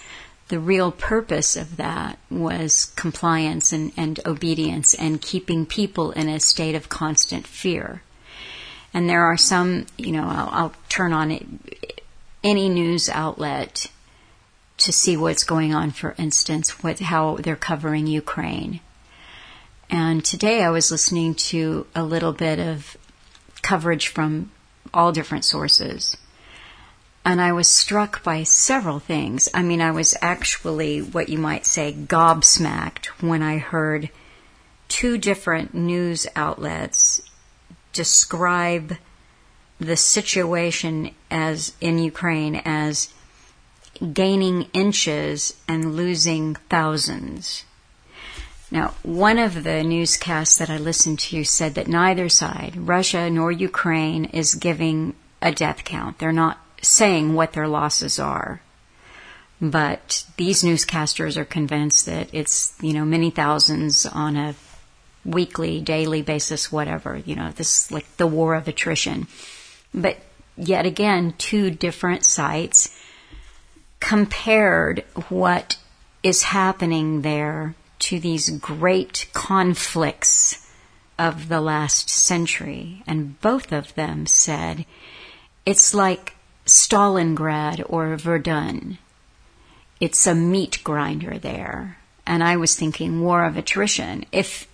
[0.48, 6.40] the real purpose of that was compliance and, and obedience and keeping people in a
[6.40, 8.02] state of constant fear.
[8.94, 12.02] And there are some, you know, I'll, I'll turn on it,
[12.42, 13.90] any news outlet
[14.78, 18.80] to see what's going on, for instance, what, how they're covering Ukraine.
[19.90, 22.96] And today I was listening to a little bit of
[23.62, 24.50] coverage from
[24.94, 26.16] all different sources.
[27.28, 29.50] And I was struck by several things.
[29.52, 34.08] I mean, I was actually what you might say gobsmacked when I heard
[34.88, 37.20] two different news outlets
[37.92, 38.96] describe
[39.78, 43.12] the situation as in Ukraine as
[44.14, 47.66] gaining inches and losing thousands.
[48.70, 53.52] Now, one of the newscasts that I listened to said that neither side, Russia nor
[53.52, 56.20] Ukraine, is giving a death count.
[56.20, 58.60] They're not saying what their losses are.
[59.60, 64.54] But these newscasters are convinced that it's, you know, many thousands on a
[65.24, 67.16] weekly, daily basis, whatever.
[67.16, 69.26] You know, this is like the war of attrition.
[69.92, 70.18] But
[70.56, 72.96] yet again, two different sites
[74.00, 75.76] compared what
[76.22, 80.64] is happening there to these great conflicts
[81.18, 83.02] of the last century.
[83.06, 84.86] And both of them said
[85.66, 86.36] it's like
[86.68, 88.98] Stalingrad or Verdun.
[90.00, 91.98] It's a meat grinder there.
[92.26, 94.26] And I was thinking war of attrition.
[94.30, 94.68] If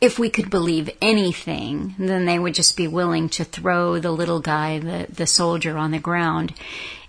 [0.00, 4.40] if we could believe anything, then they would just be willing to throw the little
[4.40, 6.52] guy, the, the soldier on the ground,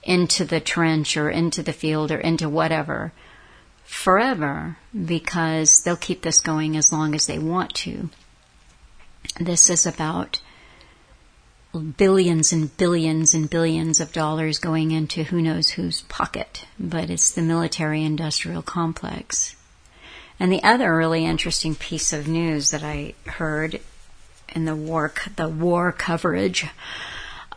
[0.03, 3.11] into the trench or into the field or into whatever
[3.85, 8.09] forever because they'll keep this going as long as they want to.
[9.39, 10.39] This is about
[11.79, 17.31] billions and billions and billions of dollars going into who knows whose pocket, but it's
[17.31, 19.55] the military industrial complex.
[20.39, 23.79] And the other really interesting piece of news that I heard
[24.53, 26.65] in the war, the war coverage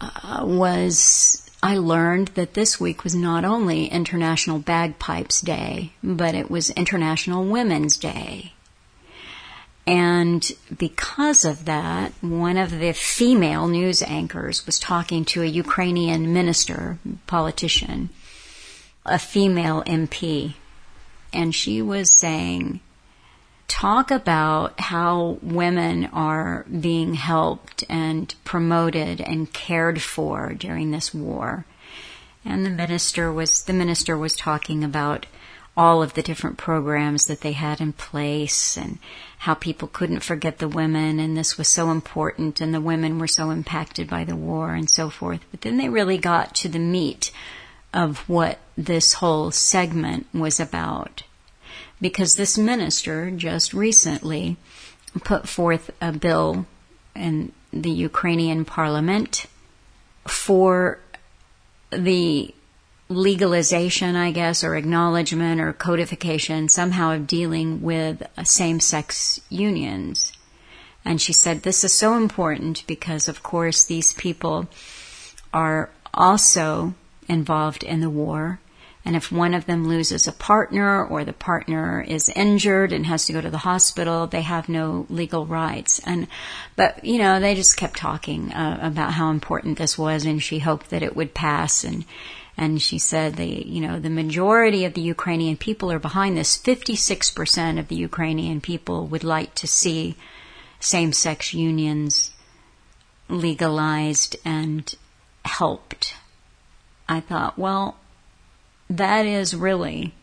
[0.00, 6.50] uh, was I learned that this week was not only International Bagpipes Day, but it
[6.50, 8.52] was International Women's Day.
[9.88, 10.46] And
[10.76, 16.98] because of that, one of the female news anchors was talking to a Ukrainian minister,
[17.26, 18.10] politician,
[19.06, 20.56] a female MP,
[21.32, 22.80] and she was saying,
[23.66, 31.64] talk about how women are being helped and promoted and cared for during this war.
[32.44, 35.24] And the minister was the minister was talking about
[35.78, 38.98] all of the different programs that they had in place and
[39.38, 43.28] how people couldn't forget the women and this was so important and the women were
[43.28, 45.40] so impacted by the war and so forth.
[45.52, 47.30] But then they really got to the meat
[47.94, 51.22] of what this whole segment was about
[52.00, 54.56] because this minister just recently
[55.22, 56.66] put forth a bill
[57.14, 59.46] in the Ukrainian parliament
[60.26, 60.98] for
[61.90, 62.52] the
[63.08, 70.32] legalization, I guess, or acknowledgement or codification somehow of dealing with same sex unions.
[71.04, 74.68] And she said this is so important because, of course, these people
[75.52, 76.94] are also
[77.28, 78.60] involved in the war
[79.08, 83.24] and if one of them loses a partner or the partner is injured and has
[83.24, 85.98] to go to the hospital, they have no legal rights.
[86.00, 86.26] And,
[86.76, 90.58] but, you know, they just kept talking uh, about how important this was and she
[90.58, 92.04] hoped that it would pass and,
[92.58, 96.60] and she said the, you know, the majority of the Ukrainian people are behind this.
[96.60, 100.16] 56% of the Ukrainian people would like to see
[100.80, 102.32] same-sex unions
[103.28, 104.92] legalized and
[105.44, 106.16] helped.
[107.08, 107.96] I thought, well,
[108.90, 110.14] that is really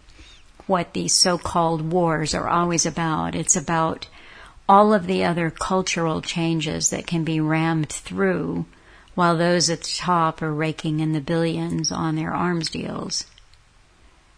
[0.68, 3.34] what these so-called wars are always about.
[3.34, 4.08] It's about
[4.68, 8.66] all of the other cultural changes that can be rammed through
[9.16, 13.26] while those at the top are raking in the billions on their arms deals.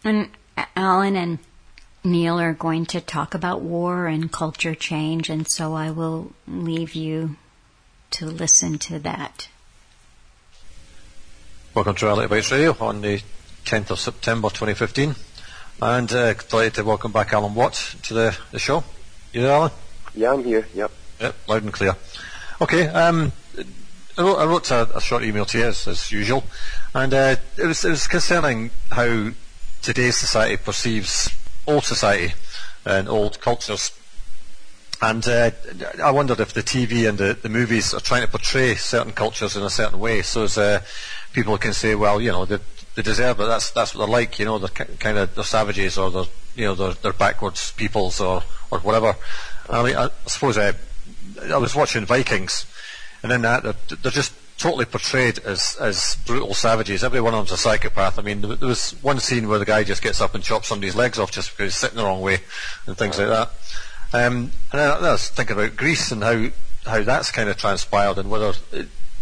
[0.04, 0.30] And
[0.76, 1.38] Alan and
[2.04, 6.94] Neil are going to talk about war and culture change, and so I will leave
[6.94, 7.36] you
[8.12, 9.48] to listen to that.
[11.74, 13.20] Welcome to Reality Bites Radio on the
[13.64, 15.14] 10th of September 2015.
[15.80, 18.82] And uh, delighted to welcome back Alan Watt to the, the show.
[19.32, 19.70] You there, Alan?
[20.14, 20.90] Yeah, I'm here, yep.
[21.20, 21.94] Yep, loud and clear.
[22.60, 23.30] Okay, um,
[24.18, 26.42] I wrote, I wrote a, a, short email to you as, as usual,
[26.92, 29.30] and uh, it, was, it was concerning how
[29.80, 31.30] today's society perceives
[31.68, 32.34] old society
[32.84, 33.92] and old cultures.
[35.00, 35.52] And uh,
[36.02, 39.56] I wondered if the TV and the, the, movies are trying to portray certain cultures
[39.56, 40.80] in a certain way, so as uh,
[41.32, 42.60] people can say, well, you know, the,
[42.96, 43.46] they deserve it.
[43.46, 44.40] That's that's what they're like.
[44.40, 46.24] You know, they're kind of they're savages or they're
[46.56, 49.14] you know they're they're backwards peoples or or whatever.
[49.70, 50.72] I mean, I suppose uh,
[51.48, 52.66] I was watching Vikings,
[53.22, 57.04] and in that they're, they're just totally portrayed as as brutal savages.
[57.04, 58.18] Every one of them's a psychopath.
[58.18, 60.96] I mean, there, was one scene where the guy just gets up and chops somebody's
[60.96, 62.40] legs off just because he's sitting the wrong way
[62.86, 63.50] and things like that.
[64.12, 66.48] Um, and I, I was thinking about Greece and how
[66.84, 68.54] how that's kind of transpired and whether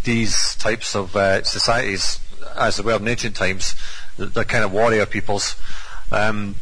[0.04, 2.20] these types of uh, societies,
[2.56, 3.74] as they were in ancient times,
[4.16, 5.56] the, the kind of warrior peoples,
[6.12, 6.54] um,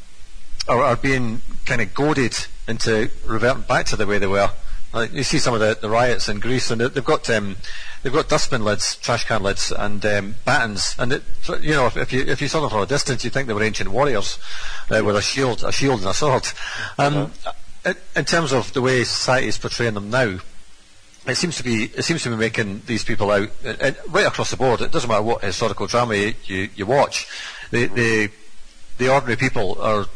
[0.66, 2.34] are, are, being kind of goaded
[2.66, 4.50] into reverting back to the way they were.
[4.94, 7.56] Uh, you see some of the, the, riots in Greece, and they've got um,
[8.02, 10.94] they've got dustbin lids, trash can lids, and um, batons.
[11.00, 11.22] And it,
[11.60, 13.54] you know, if, if, you if you saw them from a distance, you'd think they
[13.54, 14.38] were ancient warriors
[14.90, 16.46] uh, with a shield, a shield and a sword.
[16.96, 17.94] Um, uh-huh.
[18.14, 20.38] In terms of the way society is portraying them now,
[21.26, 23.48] it seems to be it seems to be making these people out
[24.08, 24.80] right across the board.
[24.80, 27.26] It doesn't matter what historical drama you, you, you watch.
[27.72, 28.30] The, the
[28.98, 30.06] the ordinary people are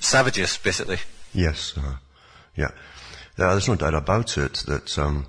[0.00, 0.98] savages, basically.
[1.32, 1.96] Yes, uh,
[2.54, 2.70] yeah.
[3.40, 5.24] There's no doubt about it that um,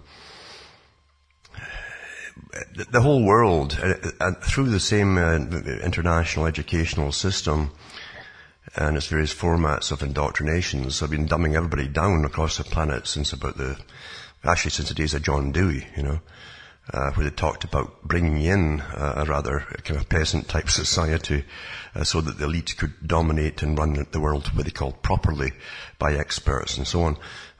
[2.75, 5.35] the, the, whole world, uh, uh through the same uh,
[5.81, 7.71] international educational system
[8.75, 13.31] and its various formats of indoctrinations, have been dumbing everybody down across the planet since
[13.31, 13.77] about the
[14.43, 16.19] actually since the days of John Dewey, you know,
[16.93, 21.43] uh, where they talked about bringing in uh, a rather kind of peasant type society
[21.95, 25.51] uh, so that the elite could dominate and run the world what they called properly
[25.99, 27.17] by experts and so on.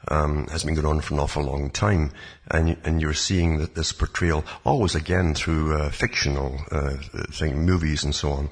[0.08, 2.10] Um, has been going on for an awful long time,
[2.50, 6.96] and and you're seeing that this portrayal always again through uh, fictional uh,
[7.30, 8.50] thing, movies and so on,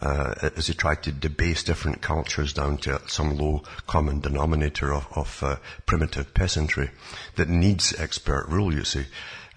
[0.00, 5.06] uh, as he tried to debase different cultures down to some low common denominator of,
[5.14, 6.90] of uh, primitive peasantry
[7.36, 9.04] that needs expert rule, you see.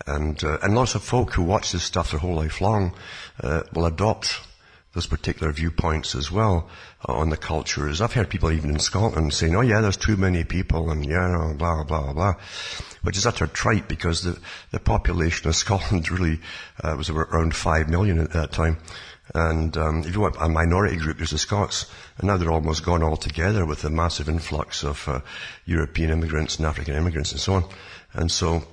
[0.06, 2.94] And, uh, and lots of folk who watch this stuff their whole life long
[3.42, 4.40] uh, will adopt
[4.96, 6.70] those particular viewpoints as well
[7.08, 8.02] uh, on the cultures.
[8.02, 11.54] I've heard people even in Scotland saying, oh yeah, there's too many people and yeah,
[11.56, 12.36] blah, blah, blah,
[13.04, 14.40] which is utter trite because the,
[14.72, 16.40] the population of Scotland really
[16.82, 18.78] uh, was around five million at that time.
[19.34, 22.86] And um, if you want a minority group, there's the Scots, and now they're almost
[22.86, 25.22] gone altogether with the massive influx of uh,
[25.66, 27.66] European immigrants and African immigrants and so on.
[28.14, 28.64] And so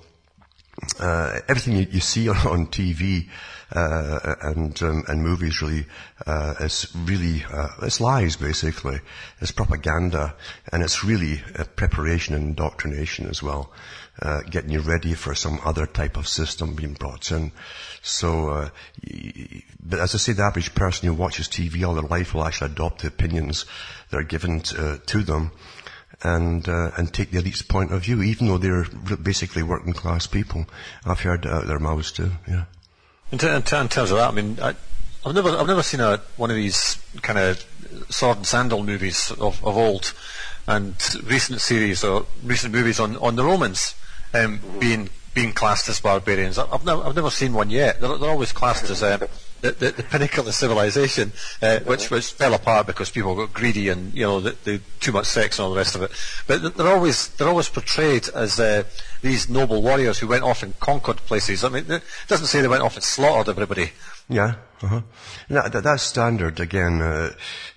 [0.99, 3.29] uh, everything you, you, see on, on TV
[3.75, 5.87] uh, and um, and movies really
[6.27, 9.01] uh, is really uh, it's lies basically.
[9.41, 10.35] It's propaganda,
[10.73, 11.43] and it's really
[11.77, 13.73] preparation and indoctrination as well,
[14.21, 17.53] uh, getting you ready for some other type of system being brought in.
[18.03, 18.69] So, uh,
[19.83, 22.73] but as I say, the average person who watches TV all their life will actually
[22.73, 23.65] adopt the opinions
[24.11, 25.53] that are given to, to them
[26.25, 30.27] and uh, and take the elite's point of view, even though they're basically working class
[30.27, 30.67] people.
[31.05, 32.33] I've heard out their mouths too.
[32.49, 32.65] Yeah.
[33.31, 34.75] In, t- in, t- in, terms of that, I mean, I,
[35.25, 37.65] have never I've never seen a one of these kind of
[38.09, 40.13] sword and sandal movies of, of old,
[40.67, 40.95] and
[41.25, 43.95] recent series or recent movies on on the Romans
[44.35, 46.59] um, being being classed as barbarians.
[46.59, 48.01] I've never, I've never seen one yet.
[48.01, 49.27] They're, they're always classed as uh,
[49.63, 51.33] the, the, pinnacle of civilization,
[51.63, 55.13] uh, which, which fell apart because people got greedy and you know the, the, too
[55.13, 56.11] much sex and all the rest of it.
[56.47, 58.83] But they're always they're always portrayed as uh,
[59.23, 61.65] these noble warriors who went off and conquered places.
[61.65, 63.93] I mean, it doesn't say they went off and slaughtered everybody.
[64.29, 65.03] Yeah, uh-huh.
[65.49, 67.01] that, that's standard again.
[67.01, 67.33] Uh,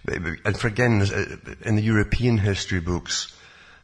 [0.08, 3.34] and for again, uh, in the European history books,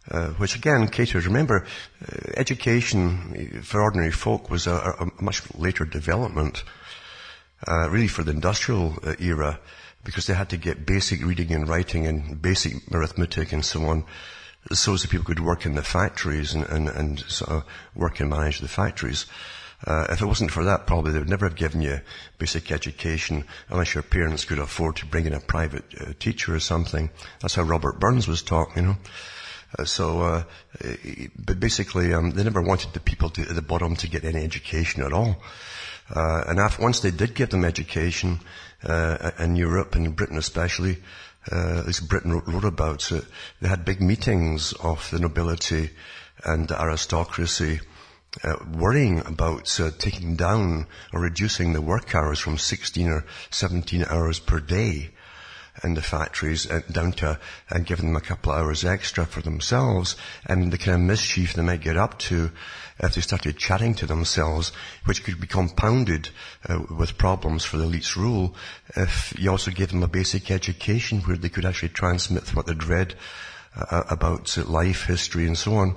[0.10, 1.26] uh, which again caters.
[1.26, 1.66] Remember,
[2.02, 6.64] uh, education for ordinary folk was a, a much later development,
[7.68, 9.59] uh, really for the industrial uh, era,
[10.03, 14.03] because they had to get basic reading and writing and basic arithmetic and so on,
[14.72, 17.64] so that people could work in the factories and, and, and sort of
[17.95, 19.26] work and manage the factories.
[19.86, 21.99] Uh, if it wasn't for that, probably they would never have given you
[22.38, 26.59] basic education unless your parents could afford to bring in a private uh, teacher or
[26.59, 27.09] something.
[27.39, 28.97] That's how Robert Burns was taught, you know.
[29.80, 30.43] Uh, so, uh,
[31.36, 34.43] but basically, um, they never wanted the people to, at the bottom to get any
[34.43, 35.41] education at all.
[36.14, 38.39] Uh, and after, once they did give them education,
[38.84, 40.97] uh, in Europe and in Britain especially,
[41.51, 43.26] uh, at least Britain wrote, wrote about it,
[43.62, 45.89] they had big meetings of the nobility
[46.43, 47.80] and the aristocracy,
[48.43, 54.05] uh, worrying about uh, taking down or reducing the work hours from 16 or 17
[54.05, 55.12] hours per day
[55.84, 59.42] in the factories uh, down to and giving them a couple of hours extra for
[59.42, 60.16] themselves
[60.46, 62.52] and the kind of mischief they might get up to
[63.00, 64.72] if they started chatting to themselves,
[65.06, 66.30] which could be compounded
[66.70, 68.56] uh, with problems for the elite's rule
[68.96, 72.84] if you also gave them a basic education where they could actually transmit what they'd
[72.84, 73.16] read
[73.76, 75.96] uh, about life, history and so on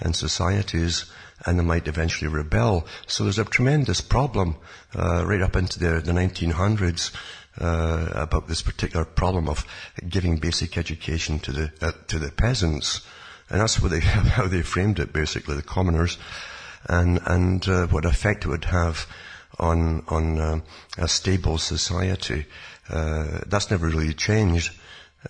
[0.00, 1.06] and societies
[1.44, 2.86] and they might eventually rebel.
[3.06, 4.56] So there's a tremendous problem
[4.94, 7.12] uh, right up into the, the 1900s
[7.60, 9.64] uh, about this particular problem of
[10.08, 13.00] giving basic education to the uh, to the peasants,
[13.48, 14.00] and that's they,
[14.36, 16.18] how they framed it, basically the commoners,
[16.88, 19.06] and and uh, what effect it would have
[19.58, 20.60] on on uh,
[20.98, 22.46] a stable society.
[22.88, 24.72] Uh, that's never really changed.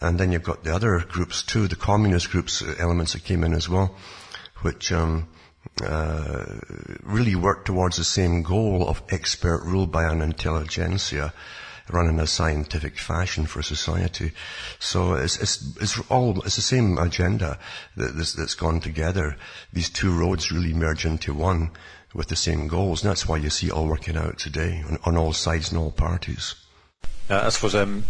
[0.01, 3.45] And then you've got the other groups too, the communist groups, uh, elements that came
[3.45, 3.97] in as well,
[4.61, 5.29] which um,
[5.83, 6.45] uh,
[7.03, 11.33] really work towards the same goal of expert rule by an intelligentsia
[11.91, 14.33] run in a scientific fashion for society.
[14.79, 17.59] So it's, it's, it's all, it's the same agenda
[17.97, 19.37] that, that's gone together.
[19.73, 21.71] These two roads really merge into one
[22.15, 23.03] with the same goals.
[23.03, 25.79] And that's why you see it all working out today on, on all sides and
[25.79, 26.55] all parties.
[27.29, 28.05] Uh, I suppose um,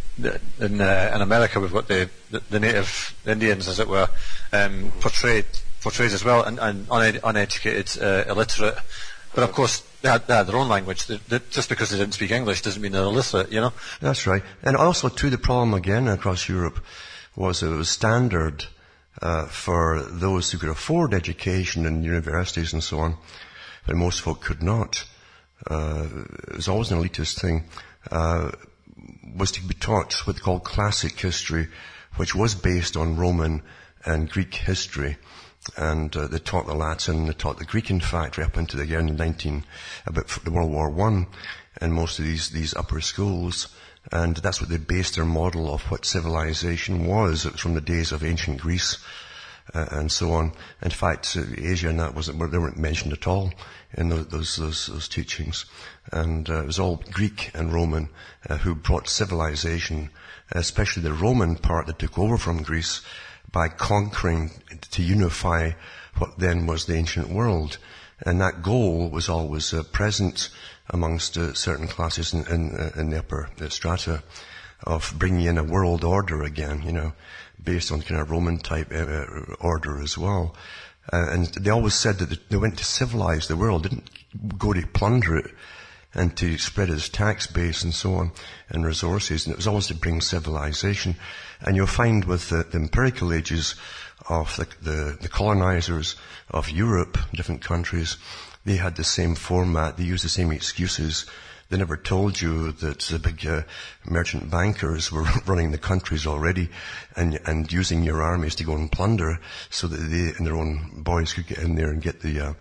[0.61, 2.11] in, uh, in America we've got the,
[2.51, 4.09] the, native Indians, as it were,
[4.53, 5.47] um, portrayed
[5.81, 8.77] portrayed as well, and, and uned- uneducated, uh, illiterate.
[9.35, 11.07] But of course, they had, they had their own language.
[11.07, 13.73] They, they, just because they didn't speak English doesn't mean they're illiterate, you know.
[14.01, 14.43] That's right.
[14.63, 16.85] And also, too, the problem again across Europe
[17.35, 18.65] was it was standard
[19.23, 23.17] uh, for those who could afford education in universities and so on,
[23.87, 25.05] but most folk could not.
[25.69, 26.07] Uh,
[26.49, 27.65] it was always an elitist thing.
[28.11, 28.51] Uh,
[29.37, 31.69] was to be taught what they called classic history,
[32.17, 33.63] which was based on Roman
[34.05, 35.17] and Greek history.
[35.77, 38.77] And uh, they taught the Latin, they taught the Greek, in fact, right up into
[38.77, 39.65] the year 19,
[40.07, 41.27] about the World War One,
[41.81, 43.69] in most of these, these upper schools.
[44.13, 47.45] And that's what they based their model of what civilization was.
[47.45, 48.99] It was from the days of ancient Greece
[49.75, 50.53] uh, and so on.
[50.83, 53.53] In fact, uh, Asia and that wasn't, they weren't mentioned at all
[53.95, 55.65] in those, those, those, those teachings.
[56.13, 58.09] And uh, it was all Greek and Roman
[58.49, 60.11] uh, who brought civilization,
[60.53, 63.03] especially the Roman part that took over from Greece,
[63.51, 64.51] by conquering
[64.91, 65.73] to unify
[66.19, 67.79] what then was the ancient world.
[68.21, 70.49] And that goal was always uh, present
[70.89, 74.23] amongst uh, certain classes in, in, uh, in the upper strata
[74.85, 77.13] of bringing in a world order again, you know,
[77.63, 78.93] based on kind of Roman type
[79.61, 80.55] order as well.
[81.13, 84.11] Uh, and they always said that they went to civilize the world, didn't
[84.59, 85.51] go to plunder it
[86.17, 88.33] and to spread his tax base and so on
[88.71, 89.45] and resources.
[89.45, 91.15] And it was always to bring civilization.
[91.61, 93.75] And you'll find with the, the empirical ages
[94.29, 96.17] of the, the, the colonizers
[96.51, 98.17] of Europe, different countries,
[98.65, 101.27] they had the same format, they used the same excuses
[101.69, 103.63] they never told you that the big uh,
[104.05, 106.69] merchant bankers were running the countries already
[107.17, 109.41] and, and using your armies to go and plunder
[109.71, 112.53] so that they and their own boys could get in there and get the, uh,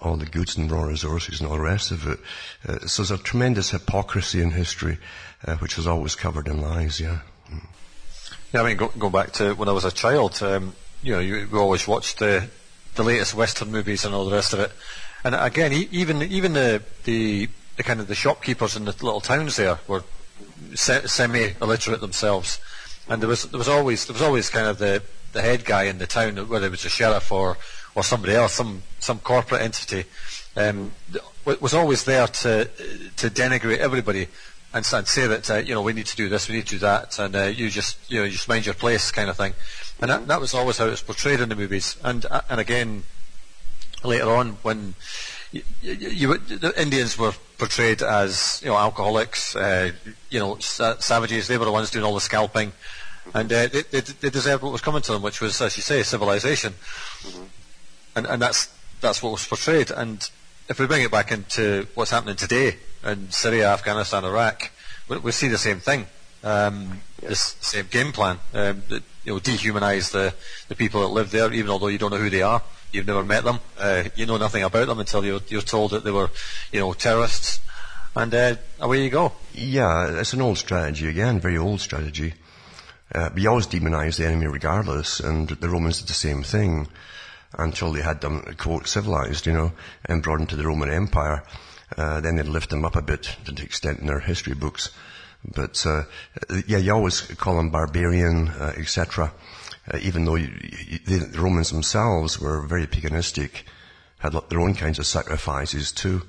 [0.00, 2.20] all the goods and raw resources and all the rest of it.
[2.66, 4.98] Uh, so there's a tremendous hypocrisy in history,
[5.44, 7.18] uh, which was always covered in lies, yeah.
[8.52, 11.20] Yeah, I mean, go, go back to when I was a child, um, you know,
[11.20, 12.48] you, we always watched the,
[12.94, 14.70] the latest Western movies and all the rest of it.
[15.24, 19.56] And again, even, even the, the the kind of the shopkeepers in the little towns
[19.56, 20.04] there were
[20.74, 22.60] se- semi-illiterate themselves,
[23.08, 25.02] and there was there was always there was always kind of the
[25.32, 27.56] the head guy in the town, whether it was a sheriff or
[27.94, 30.04] or somebody else, some some corporate entity,
[30.56, 30.92] um,
[31.44, 32.66] was always there to
[33.16, 34.28] to denigrate everybody
[34.74, 36.74] and, and say that uh, you know we need to do this, we need to
[36.74, 39.36] do that, and uh, you just you know you just mind your place kind of
[39.36, 39.54] thing,
[40.00, 42.60] and that, that was always how it was portrayed in the movies, and uh, and
[42.60, 43.02] again
[44.04, 44.94] later on when
[45.52, 47.32] you, you, the Indians were
[47.62, 49.92] portrayed as you know alcoholics, uh,
[50.30, 51.46] you know sa- savages.
[51.46, 52.72] They were the ones doing all the scalping,
[53.34, 55.82] and uh, they, they, they, deserved what was coming to them, which was, as you
[55.84, 57.44] say, civilization, mm-hmm.
[58.16, 58.68] and and that's
[59.00, 59.92] that's what was portrayed.
[59.92, 60.28] And
[60.68, 64.72] if we bring it back into what's happening today in Syria, Afghanistan, Iraq,
[65.08, 66.06] we, we see the same thing.
[66.42, 67.28] Um, yeah.
[67.28, 70.34] This same game plan, um, that, you know, dehumanize the,
[70.66, 72.60] the people that live there, even although you don't know who they are.
[72.92, 73.58] You've never met them.
[73.78, 76.30] Uh, you know nothing about them until you're, you're told that they were,
[76.70, 77.60] you know, terrorists.
[78.14, 79.32] And uh, away you go.
[79.54, 82.34] Yeah, it's an old strategy again, very old strategy.
[83.14, 86.88] Uh, we always demonize the enemy regardless, and the Romans did the same thing
[87.58, 89.72] until they had them, quote, civilized, you know,
[90.04, 91.42] and brought into the Roman Empire.
[91.96, 94.90] Uh, then they'd lift them up a bit to the extent in their history books.
[95.44, 96.04] But, uh,
[96.66, 99.32] yeah, you always call them barbarian, uh, etc
[99.92, 100.50] uh, even though you,
[100.86, 103.62] you, the Romans themselves were very paganistic,
[104.18, 106.22] had their own kinds of sacrifices too,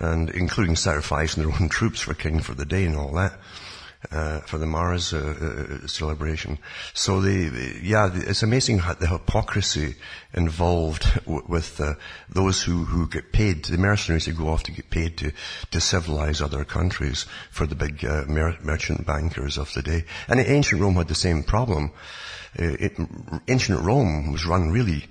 [0.00, 3.38] and including sacrificing their own troops for king for the day and all that.
[4.12, 5.18] Uh, for the Mars uh,
[5.82, 6.56] uh, celebration.
[6.94, 9.96] So the, yeah, it's amazing how the hypocrisy
[10.32, 11.94] involved w- with uh,
[12.28, 15.32] those who, who get paid, the mercenaries who go off to get paid to,
[15.72, 20.04] to civilize other countries for the big uh, mer- merchant bankers of the day.
[20.28, 21.90] And ancient Rome had the same problem.
[22.58, 22.96] Uh, it,
[23.48, 25.08] ancient Rome was run really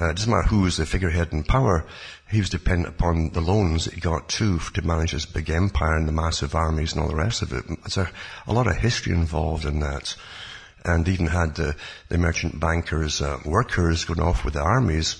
[0.00, 1.86] Uh, it doesn't matter who was the figurehead in power,
[2.28, 5.96] he was dependent upon the loans that he got too to manage his big empire
[5.96, 7.64] and the massive armies and all the rest of it.
[7.66, 8.10] There's a,
[8.46, 10.16] a lot of history involved in that.
[10.84, 11.76] And even had the,
[12.08, 15.16] the merchant bankers, uh, workers going off with the armies,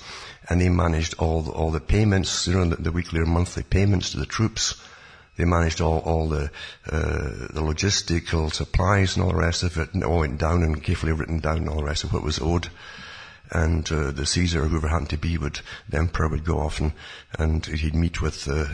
[0.49, 3.63] and they managed all the, all the payments, you know, the, the weekly or monthly
[3.63, 4.75] payments to the troops.
[5.37, 6.51] They managed all, all the,
[6.87, 10.83] uh, the logistical supplies and all the rest of it, and all went down and
[10.83, 12.69] carefully written down and all the rest of what was owed
[13.51, 16.93] and uh, the Caesar, whoever happened to be, would the emperor would go off and
[17.39, 18.65] and he'd meet with uh,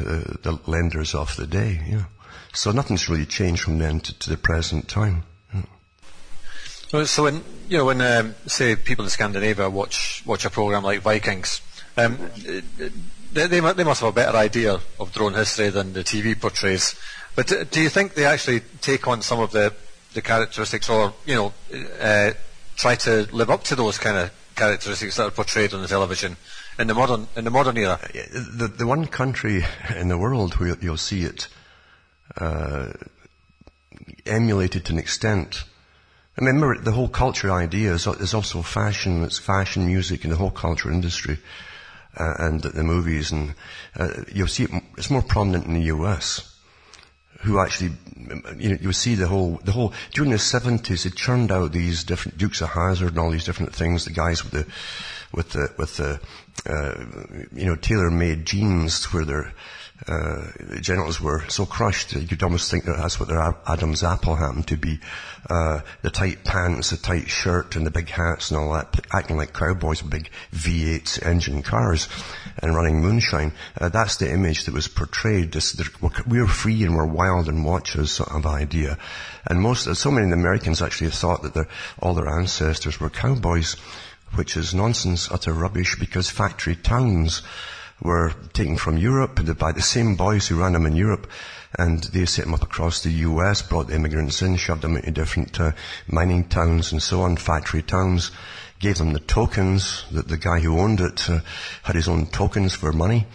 [0.43, 1.81] the lenders of the day.
[1.87, 2.05] Yeah.
[2.53, 5.25] So nothing's really changed from then to, to the present time.
[5.55, 7.05] Yeah.
[7.05, 11.01] So when you know when um, say people in Scandinavia watch watch a program like
[11.01, 11.61] Vikings,
[11.97, 12.19] um,
[13.33, 16.95] they, they, they must have a better idea of drone history than the TV portrays.
[17.37, 19.73] But do you think they actually take on some of the
[20.13, 21.53] the characteristics, or you know,
[22.01, 22.33] uh,
[22.77, 26.37] try to live up to those kind of characteristics that are portrayed on the television
[26.79, 27.99] in the modern in the modern era.
[28.13, 29.65] The the one country
[29.97, 31.49] in the world where you'll see it
[32.37, 32.93] uh,
[34.27, 35.65] emulated to an extent.
[36.39, 39.25] I remember the whole culture idea is, is also fashion.
[39.25, 41.39] It's fashion, music, and the whole culture industry,
[42.17, 43.33] uh, and the, movies.
[43.33, 43.55] And
[43.97, 46.51] uh, you'll see it, it's more prominent in the U.S
[47.43, 47.93] who actually,
[48.59, 52.05] you know, you see the whole, the whole, during the 70s, it churned out these
[52.05, 54.67] different Dukes of Hazzard and all these different things, the guys with the,
[55.33, 56.21] with the, with the,
[56.67, 59.55] uh, you know, tailor-made jeans where their,
[60.07, 60.47] uh,
[60.81, 64.35] genitals were so crushed that you could almost think that that's what their Adam's apple
[64.35, 64.99] happened to be.
[65.49, 69.37] Uh, the tight pants, the tight shirt, and the big hats and all that, acting
[69.37, 72.09] like cowboys with big V8 engine cars
[72.63, 73.53] and running moonshine.
[73.79, 75.53] Uh, that's the image that was portrayed.
[75.53, 75.77] This,
[76.27, 78.99] we're free and we're wild and watches sort of idea.
[79.47, 81.67] And most, so many Americans actually thought that
[81.99, 83.75] all their ancestors were cowboys,
[84.35, 87.43] which is nonsense, utter rubbish, because factory towns
[88.03, 91.27] were taken from Europe by the same boys who ran them in Europe
[91.79, 95.11] and they set them up across the US, brought the immigrants in, shoved them into
[95.11, 95.73] different uh,
[96.09, 98.31] mining towns and so on, factory towns,
[98.81, 101.41] gave them the tokens, that the guy who owned it uh,
[101.83, 103.27] had his own tokens for money,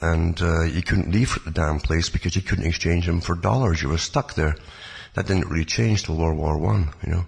[0.00, 3.80] and uh, you couldn't leave the damn place because you couldn't exchange them for dollars.
[3.80, 4.56] You were stuck there.
[5.14, 7.26] That didn't really change till World War One, you know.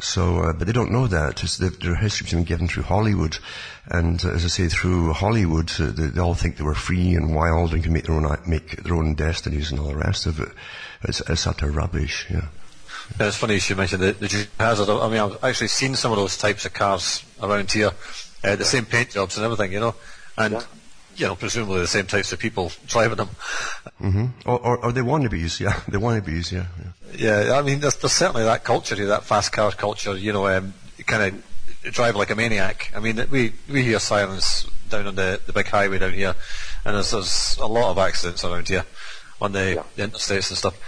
[0.00, 1.42] So, uh, but they don't know that.
[1.42, 3.38] It's the, their history's been given through Hollywood,
[3.86, 7.14] and uh, as I say, through Hollywood, uh, they, they, all think they were free
[7.14, 10.26] and wild and can make their own make their own destinies and all the rest
[10.26, 10.50] of it.
[11.02, 12.26] It's, it's utter rubbish.
[12.30, 12.46] Yeah.
[13.18, 14.88] yeah it's funny you should mention the, the Hazzard.
[14.88, 17.90] I mean, I've actually seen some of those types of cars around here,
[18.44, 19.94] uh, the same paint jobs and everything, you know,
[20.36, 20.54] and.
[20.54, 20.62] Yeah
[21.18, 23.28] you know, presumably the same types of people driving them.
[24.00, 24.48] Mm-hmm.
[24.48, 25.80] Or, or, or they wannabes, yeah.
[25.88, 26.66] They wannabes, yeah.
[27.16, 30.32] Yeah, yeah I mean, there's, there's, certainly that culture here, that fast car culture, you
[30.32, 30.74] know, um,
[31.06, 32.92] kind of drive like a maniac.
[32.94, 36.34] I mean, we, we hear sirens down on the, the big highway down here,
[36.84, 38.84] and there's, there's a lot of accidents around here
[39.40, 39.82] on the, yeah.
[39.96, 40.78] the interstates and stuff.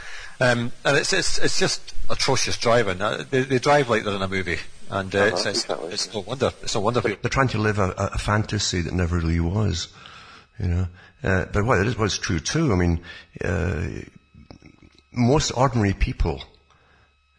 [0.41, 3.03] Um, and it's, it's, it's just atrocious driving.
[3.03, 4.59] Uh, they, they drive like they're in a movie.
[4.89, 6.51] And uh, uh-huh, it's, it's, it's, no wonder.
[6.63, 7.01] It's no wonder.
[7.01, 9.89] They're trying to live a, a fantasy that never really was.
[10.61, 10.87] You know,
[11.23, 12.73] uh, but what it is, what's true too.
[12.73, 13.01] I mean,
[13.43, 13.89] uh,
[15.11, 16.43] most ordinary people,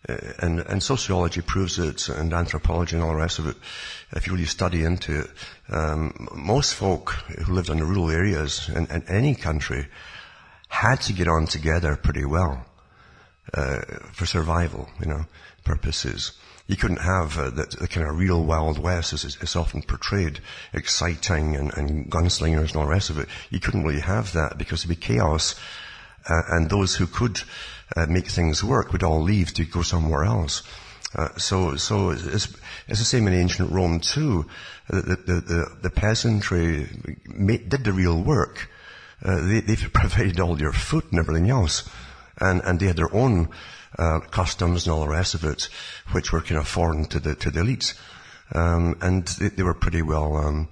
[0.09, 3.55] uh, and, and sociology proves it, and anthropology and all the rest of it.
[4.13, 5.29] If you really study into it,
[5.69, 7.11] um, most folk
[7.45, 9.87] who lived in the rural areas in, in any country
[10.69, 12.65] had to get on together pretty well
[13.53, 13.81] uh,
[14.13, 15.25] for survival, you know,
[15.63, 16.31] purposes
[16.71, 20.39] you couldn't have uh, the, the, kind of real Wild West as it's often portrayed,
[20.71, 23.27] exciting and, and, gunslingers and all the rest of it.
[23.49, 25.55] You couldn't really have that because there'd be chaos,
[26.29, 27.41] uh, and those who could
[27.97, 30.63] uh, make things work would all leave to go somewhere else.
[31.13, 32.55] Uh, so, so it's,
[32.87, 34.45] it's, the same in ancient Rome too.
[34.87, 36.87] The, the, the, the peasantry
[37.25, 38.69] made, did the real work.
[39.21, 41.89] Uh, they, they provided all your food and everything else,
[42.37, 43.49] and and they had their own
[43.97, 45.69] uh, customs and all the rest of it,
[46.11, 47.93] which were kind of foreign to the to the elites,
[48.53, 50.67] um, and they, they, were pretty well um,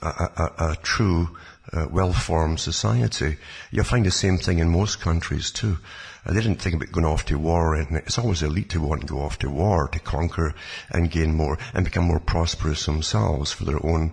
[0.00, 1.36] a, a, a, true,
[1.72, 3.36] uh, well-formed society.
[3.70, 5.78] You'll find the same thing in most countries too.
[6.24, 9.06] Uh, they didn't think about going off to war, it's always elite who want to
[9.06, 10.54] go off to war to conquer
[10.90, 14.12] and gain more and become more prosperous themselves for their own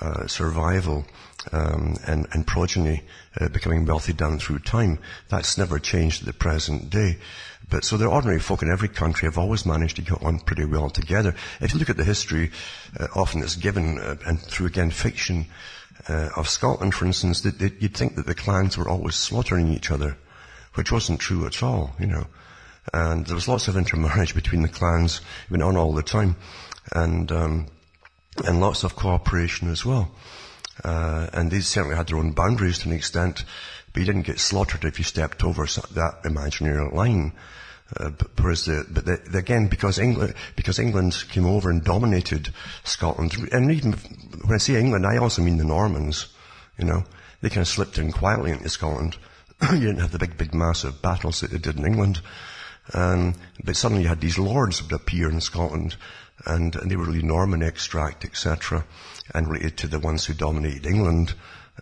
[0.00, 1.06] uh, survival
[1.52, 3.02] um, and, and, progeny
[3.40, 4.98] uh, becoming wealthy down through time.
[5.28, 7.18] That's never changed to the present day.
[7.70, 10.64] But so the ordinary folk in every country have always managed to get on pretty
[10.64, 11.34] well together.
[11.60, 12.50] If you look at the history,
[12.98, 15.46] uh, often it's given, uh, and through again fiction,
[16.08, 19.68] uh, of Scotland, for instance, that, that you'd think that the clans were always slaughtering
[19.68, 20.16] each other,
[20.74, 22.26] which wasn't true at all, you know.
[22.92, 25.20] And there was lots of intermarriage between the clans,
[25.50, 26.36] went on all the time.
[26.92, 27.66] And, um,
[28.44, 30.10] and lots of cooperation as well.
[30.82, 33.44] Uh, and they certainly had their own boundaries to an extent,
[33.92, 37.32] but you didn't get slaughtered if you stepped over that imaginary line.
[37.96, 42.52] Uh, but, the, but the, the, again, because England, because England came over and dominated
[42.82, 46.26] Scotland, and even when I say England, I also mean the Normans.
[46.78, 47.04] You know,
[47.40, 49.16] they kind of slipped in quietly into Scotland.
[49.72, 52.20] you didn't have the big, big, massive battles that they did in England.
[52.92, 55.96] Um, but suddenly you had these lords would appear in Scotland,
[56.46, 58.84] and, and they were really Norman extract, etc.,
[59.32, 61.34] and related to the ones who dominated England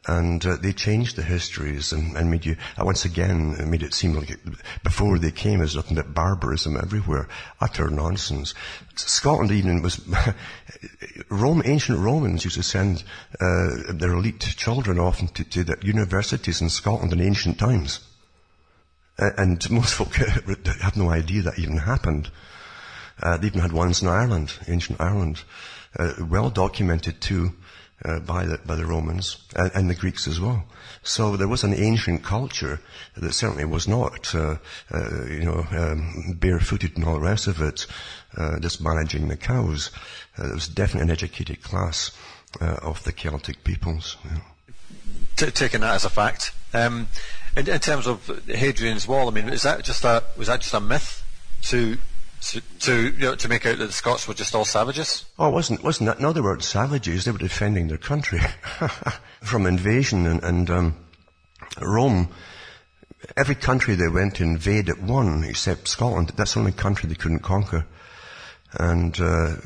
[0.06, 3.94] and uh, they changed the histories and, and made you uh, once again made it
[3.94, 4.40] seem like it,
[4.82, 7.28] before they came was nothing but barbarism everywhere,
[7.60, 8.54] utter nonsense.
[8.96, 10.00] Scotland even was
[11.28, 11.62] Rome.
[11.64, 13.04] Ancient Romans used to send
[13.40, 18.00] uh, their elite children off to, to the universities in Scotland in ancient times,
[19.18, 20.14] and most folk
[20.80, 22.30] have no idea that even happened.
[23.22, 25.42] Uh, they even had ones in Ireland, ancient Ireland,
[25.98, 27.52] uh, well documented too
[28.04, 30.64] uh, by, the, by the Romans and, and, the Greeks as well.
[31.02, 32.80] So there was an ancient culture
[33.16, 34.56] that certainly was not, uh,
[34.92, 37.86] uh, you know, um, barefooted and all the rest of it,
[38.36, 39.90] uh, just managing the cows.
[40.36, 42.10] Uh, there was definitely an educated class
[42.60, 44.16] uh, of the Celtic peoples.
[45.36, 46.52] T- taking that as a fact.
[46.74, 47.08] Um,
[47.56, 50.74] in, in, terms of Hadrian's Wall, I mean, is that just a was that just
[50.74, 51.22] a myth
[51.62, 51.98] to
[52.42, 55.24] to, to, you know, to make out that the Scots were just all savages?
[55.38, 56.20] Oh, it wasn't, wasn't that?
[56.20, 57.24] No, they weren't savages.
[57.24, 58.40] They were defending their country
[59.42, 60.96] from invasion and, and um,
[61.80, 62.28] Rome.
[63.36, 66.32] Every country they went to invade at one, except Scotland.
[66.36, 67.86] That's the only country they couldn't conquer.
[68.74, 69.56] And uh,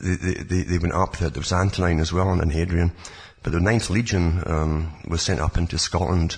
[0.00, 1.30] they, they, they, went up there.
[1.30, 2.92] There was Antonine as well and Hadrian.
[3.42, 6.36] But the Ninth Legion um, was sent up into Scotland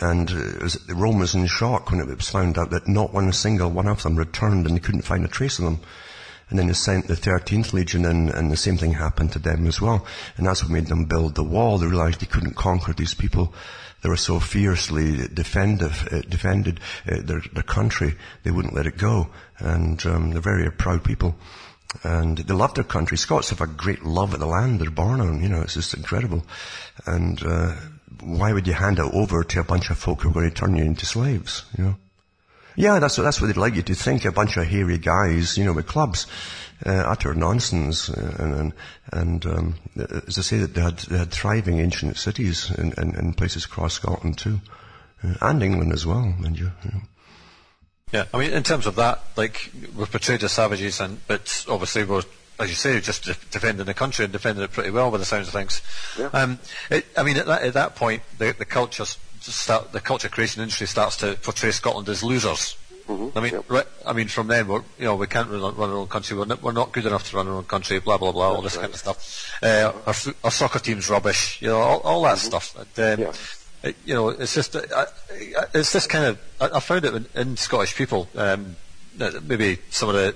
[0.00, 3.32] and uh, was, Rome was in shock when it was found out that not one
[3.32, 5.80] single one of them returned and they couldn't find a trace of them.
[6.48, 9.66] And then they sent the 13th Legion in and the same thing happened to them
[9.66, 10.06] as well.
[10.36, 11.78] And that's what made them build the wall.
[11.78, 13.52] They realized they couldn't conquer these people.
[14.02, 16.80] They were so fiercely defensive, uh, defended
[17.10, 18.14] uh, their, their country,
[18.44, 19.28] they wouldn't let it go.
[19.58, 21.34] And um, they're very proud people.
[22.04, 23.16] And they love their country.
[23.16, 25.42] Scots have a great love of the land they're born on.
[25.42, 26.44] You know, it's just incredible.
[27.06, 27.74] And uh,
[28.20, 30.54] why would you hand it over to a bunch of folk who are going to
[30.54, 31.96] turn you into slaves, you know?
[32.76, 35.64] Yeah, that's, that's what they'd like you to think, a bunch of hairy guys, you
[35.64, 36.26] know, with clubs.
[36.84, 38.10] Uh, utter nonsense.
[38.10, 38.72] Uh, and, and,
[39.12, 39.74] and um,
[40.26, 43.64] as I say, that they had, they had thriving ancient cities in, in, in places
[43.64, 44.60] across Scotland too.
[45.24, 46.70] Uh, and England as well, mind you.
[46.84, 47.00] you know.
[48.12, 52.04] Yeah, I mean, in terms of that, like, we're portrayed as savages, and but obviously
[52.04, 52.22] we're
[52.58, 55.48] as you say, just defending the country and defending it pretty well by the sounds
[55.48, 55.82] of things.
[56.18, 56.30] Yeah.
[56.32, 56.58] Um,
[56.90, 60.62] it, I mean, at that, at that point, the, the culture start, the culture creation
[60.62, 62.76] industry starts to portray Scotland as losers.
[63.08, 63.38] Mm-hmm.
[63.38, 63.70] I mean, yep.
[63.70, 66.36] right, I mean, from then, we're, you know, we can't run, run our own country.
[66.36, 68.00] We're not, we're not good enough to run our own country.
[68.00, 68.48] Blah blah blah.
[68.48, 68.82] That's all this right.
[68.82, 69.58] kind of stuff.
[69.62, 71.62] Uh, our, our, soccer team's rubbish.
[71.62, 72.46] You know, all, all that mm-hmm.
[72.46, 72.98] stuff.
[72.98, 73.34] And, um,
[73.84, 73.92] yeah.
[74.04, 75.06] you know, it's just, uh,
[75.72, 76.40] it's this kind of.
[76.60, 78.28] I, I found it in, in Scottish people.
[78.34, 78.74] Um,
[79.44, 80.34] maybe some of the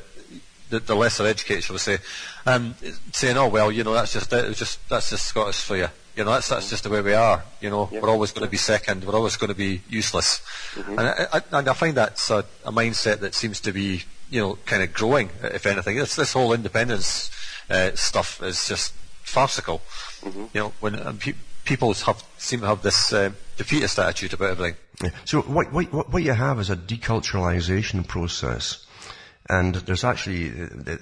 [0.71, 1.99] the, the lesser educated, shall we say,
[2.47, 2.75] um,
[3.13, 4.47] saying, "Oh well, you know, that's just it.
[4.47, 5.89] It's just that's just Scottish for you.
[6.17, 7.45] You know, that's that's just the way we are.
[7.61, 9.05] You know, we're always going to be second.
[9.05, 10.41] We're always going to be useless."
[10.75, 10.99] Mm-hmm.
[10.99, 14.41] And, I, I, and I find that's a, a, mindset that seems to be, you
[14.41, 15.31] know, kind of growing.
[15.43, 17.31] If anything, this this whole independence
[17.69, 18.93] uh, stuff is just
[19.23, 19.83] farcical.
[20.23, 20.45] Mm-hmm.
[20.55, 24.51] You know, when um, pe- people have seem to have this uh, defeatist attitude about
[24.51, 24.77] everything.
[25.03, 25.11] Yeah.
[25.25, 28.85] So what, what, what you have is a deculturalization process
[29.51, 30.53] and there's actually,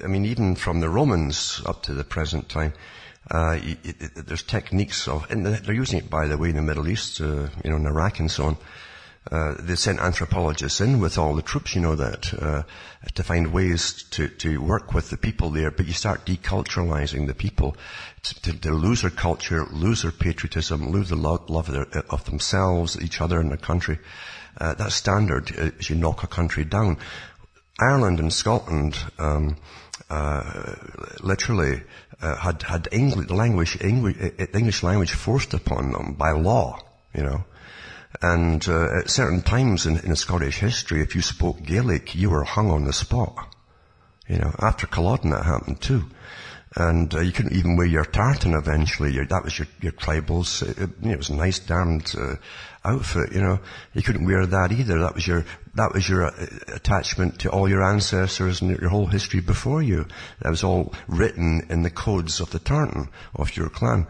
[0.03, 2.73] I mean, even from the Romans up to the present time,
[3.31, 6.63] uh, it, it, there's techniques of, and they're using it, by the way, in the
[6.63, 8.57] Middle East, uh, you know, in Iraq and so on.
[9.31, 12.63] Uh, they sent anthropologists in with all the troops, you know, that uh,
[13.15, 15.71] to find ways to, to work with the people there.
[15.71, 17.77] But you start deculturalizing the people
[18.23, 22.05] to, to, to lose their culture, lose their patriotism, lose the love, love of, their,
[22.09, 23.99] of, themselves, each other, and their country.
[24.57, 26.97] Uh, that's standard as you knock a country down.
[27.79, 29.57] Ireland and Scotland um,
[30.11, 30.75] uh,
[31.21, 31.83] literally
[32.21, 34.17] uh, had had English language English,
[34.55, 36.81] English language forced upon them by law,
[37.15, 37.45] you know.
[38.23, 42.45] And uh, at certain times in, in Scottish history, if you spoke Gaelic, you were
[42.45, 43.55] hung on the spot.
[44.27, 46.05] You know, after Culloden that happened too.
[46.77, 49.13] And uh, you couldn't even wear your tartan eventually.
[49.13, 50.63] Your, that was your, your tribals.
[50.63, 52.35] It, it, it was a nice damned uh,
[52.85, 53.59] outfit, you know.
[53.95, 54.99] You couldn't wear that either.
[55.01, 55.47] That was your,
[55.79, 60.07] that was your uh, attachment to all your ancestors and your whole history before you.
[60.43, 64.07] That was all written in the codes of the Tartan of your clan.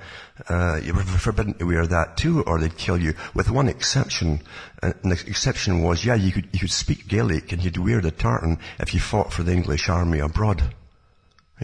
[0.49, 3.15] Uh, you were forbidden to wear that too, or they'd kill you.
[3.35, 4.41] With one exception,
[4.83, 8.11] and the exception was, yeah, you could, you could speak Gaelic and you'd wear the
[8.11, 10.75] tartan if you fought for the English army abroad.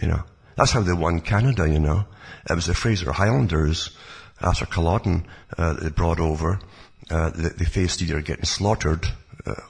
[0.01, 0.23] You know.
[0.55, 2.05] That's how they won Canada, you know.
[2.49, 3.89] It was the Fraser Highlanders
[4.41, 5.25] after Culloden
[5.57, 6.59] uh, they brought over.
[7.09, 9.09] Uh, they, they faced either getting slaughtered uh,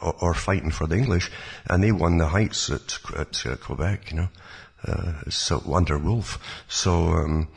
[0.01, 1.31] or, or, fighting for the English,
[1.67, 4.29] and they won the heights at, at uh, Quebec, you know.
[4.87, 6.39] Uh, so under Wolfe.
[6.67, 7.47] So um,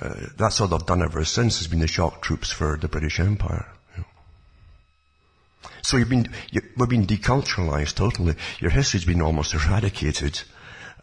[0.00, 1.58] uh, that's all they've done ever since.
[1.58, 3.66] Has been the shock troops for the British Empire.
[5.82, 8.34] So you've been, you, we've been deculturalized totally.
[8.58, 10.42] Your history's been almost eradicated.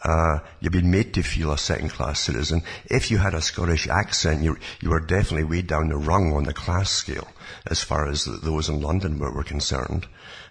[0.04, 2.62] Uh, you've been made to feel a second-class citizen.
[2.86, 6.44] If you had a Scottish accent, you, you were definitely way down the rung on
[6.44, 7.28] the class scale,
[7.68, 10.06] as far as those in London were, were concerned.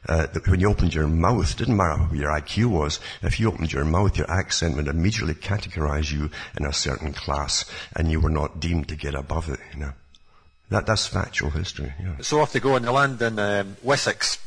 [0.08, 3.72] Uh, when you opened your mouth, didn't matter what your IQ was, if you opened
[3.72, 8.30] your mouth, your accent would immediately categorize you in a certain class, and you were
[8.30, 9.92] not deemed to get above it, you know.
[10.70, 12.16] That, that's factual history, yeah.
[12.22, 14.38] So off they go in the land in um, Wessex,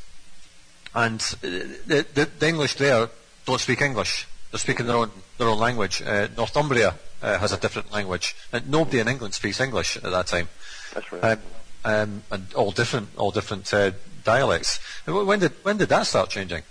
[0.95, 3.10] and the, the, the English there
[3.45, 6.01] don't speak English they're speaking their own their own language.
[6.01, 10.28] Uh, Northumbria uh, has a different language, and nobody in England speaks English at that
[10.28, 10.47] time.
[10.93, 11.24] That's right.
[11.24, 11.39] Um,
[11.84, 13.91] um, and all different, all different uh,
[14.24, 14.80] dialects.
[15.06, 16.64] When did when did that start changing?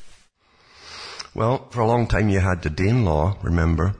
[1.34, 3.96] Well, for a long time you had the Danelaw, remember,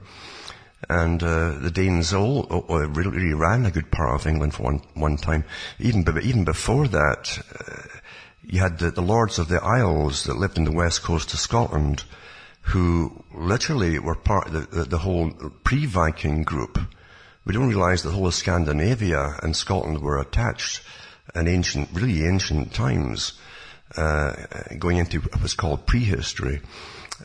[0.89, 4.81] and uh, the Danes all, all, really ran a good part of England for one
[4.95, 5.43] one time.
[5.77, 7.99] Even even before that, uh,
[8.41, 11.39] you had the, the lords of the Isles that lived in the west coast of
[11.39, 12.03] Scotland
[12.65, 15.31] who literally were part of the, the, the whole
[15.63, 16.79] pre-Viking group.
[17.45, 20.81] We don't realize the whole of Scandinavia and Scotland were attached
[21.35, 23.33] in ancient, really ancient times,
[23.97, 24.33] uh,
[24.79, 26.61] going into what was called prehistory.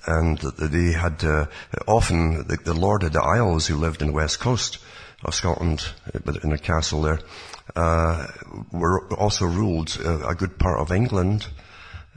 [0.06, 1.46] And they had uh,
[1.88, 4.78] often the, the, Lord of the Isles who lived in the west coast
[5.24, 5.84] of Scotland
[6.14, 7.20] uh, in a castle there
[7.76, 8.26] uh,
[8.72, 11.46] were also ruled uh, a good part of England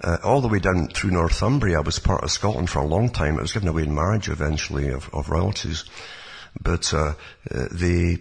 [0.04, 1.82] uh, all the way down through Northumbria.
[1.82, 3.38] Was part of Scotland for a long time.
[3.38, 5.86] It was given away in marriage eventually of, of royalties.
[6.62, 7.14] But uh,
[7.50, 8.20] uh the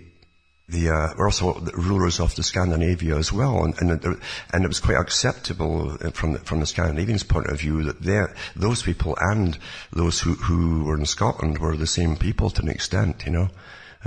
[0.68, 4.20] the uh, were also the rulers of the Scandinavia as well, and and,
[4.52, 8.82] and it was quite acceptable from the, from the Scandinavians' point of view that those
[8.82, 9.58] people and
[9.92, 13.50] those who who were in Scotland were the same people to an extent, you know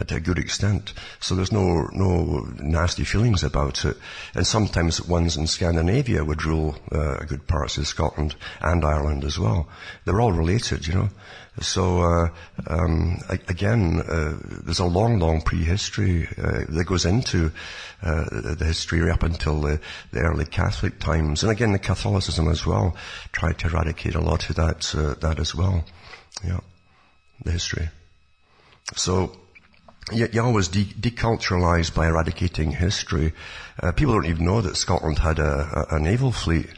[0.03, 0.93] to a good extent.
[1.19, 3.97] So there's no, no nasty feelings about it.
[4.33, 9.39] And sometimes ones in Scandinavia would rule uh, good parts of Scotland and Ireland as
[9.39, 9.67] well.
[10.03, 11.09] They're all related, you know.
[11.61, 12.29] So uh,
[12.67, 17.51] um, again, uh, there's a long, long prehistory uh, that goes into
[18.03, 19.79] uh, the history up until the,
[20.11, 22.95] the, early Catholic times, and again, the Catholicism as well
[23.31, 25.85] tried to eradicate a lot of that uh, that as well.
[26.43, 26.59] Yeah,
[27.43, 27.89] the history.
[28.95, 29.35] So
[30.11, 33.33] you always de- deculturalize by eradicating history.
[33.81, 36.69] Uh, people don't even know that Scotland had a, a, a naval fleet.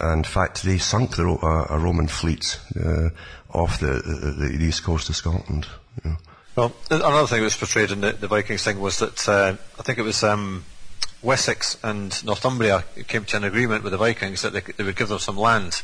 [0.00, 3.08] In fact, they sunk the, uh, a Roman fleet uh,
[3.52, 5.66] off the, the, the, east coast of Scotland.
[6.04, 6.16] Yeah.
[6.54, 9.82] Well, another thing that was portrayed in the, the Vikings thing was that uh, I
[9.82, 10.64] think it was um,
[11.22, 15.08] Wessex and Northumbria came to an agreement with the Vikings that they, they would give
[15.08, 15.82] them some land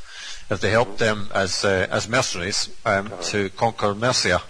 [0.50, 4.42] if they helped them as uh, as mercenaries um, to conquer Mercia.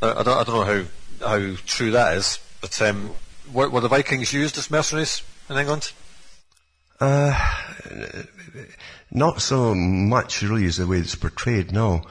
[0.00, 0.84] Uh, I, don't, I don't know how
[1.20, 2.38] how true that is.
[2.60, 3.10] But um,
[3.52, 5.92] were, were, the Vikings used as mercenaries in England?
[7.00, 7.34] Uh,
[9.10, 12.02] not so much really as the way it's portrayed, no.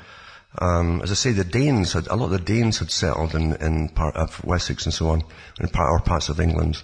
[0.57, 3.55] Um, as I say, the Danes had, a lot of the Danes had settled in,
[3.57, 5.24] in part of Wessex and so on,
[5.60, 6.82] in part, or parts of England.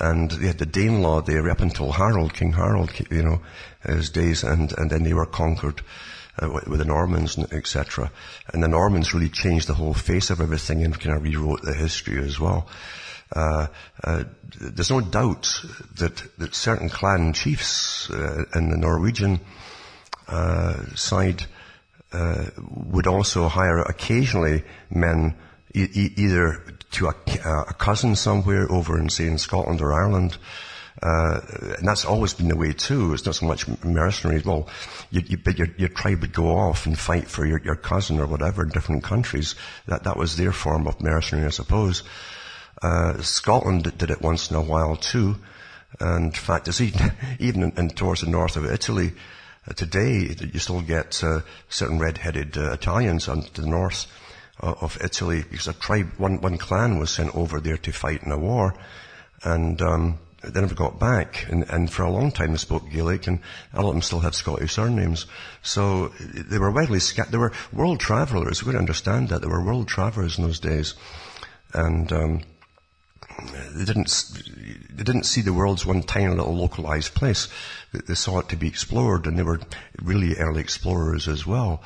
[0.00, 3.40] And they had the Danelaw there up until Harold, King Harold, you know,
[3.84, 5.82] his days, and, and then they were conquered
[6.38, 8.10] uh, with the Normans, etc.
[8.52, 11.74] And the Normans really changed the whole face of everything and kind of rewrote the
[11.74, 12.68] history as well.
[13.34, 13.68] Uh,
[14.02, 14.24] uh,
[14.58, 15.64] there's no doubt
[15.96, 19.40] that, that certain clan chiefs uh, in the Norwegian
[20.28, 21.44] uh, side
[22.12, 25.36] uh, would also hire occasionally men
[25.74, 27.14] e- either to a,
[27.68, 30.36] a, cousin somewhere over in, say, in Scotland or Ireland,
[31.02, 31.40] uh,
[31.78, 33.14] and that's always been the way too.
[33.14, 34.44] It's not so much mercenaries.
[34.44, 34.68] Well,
[35.10, 38.26] you, you, your, your tribe would go off and fight for your, your cousin or
[38.26, 39.54] whatever in different countries.
[39.86, 42.02] That, that was their form of mercenary, I suppose.
[42.82, 45.36] Uh, Scotland did it once in a while too.
[45.98, 49.12] And in fact, it's even, even in, in towards the north of Italy,
[49.66, 51.40] uh, today, you still get uh,
[51.70, 54.06] certain red-headed uh, Italians on to the north
[54.62, 58.22] uh, of Italy because a tribe, one, one clan was sent over there to fight
[58.22, 58.74] in a war.
[59.42, 63.26] And, um, they never got back, and, and for a long time they spoke Gaelic,
[63.26, 63.40] and
[63.72, 65.26] a lot of them still have Scottish surnames.
[65.62, 67.32] So they were widely scattered.
[67.32, 68.62] They were world travellers.
[68.62, 69.42] We got to understand that.
[69.42, 70.94] They were world travellers in those days.
[71.72, 72.42] And um,
[73.74, 74.32] they didn't,
[74.90, 77.48] they didn't see the world as one tiny little localized place.
[77.92, 79.60] They saw it to be explored and they were
[80.02, 81.82] really early explorers as well.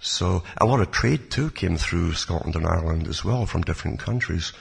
[0.00, 3.98] So a lot of trade too came through Scotland and Ireland as well from different
[3.98, 4.52] countries.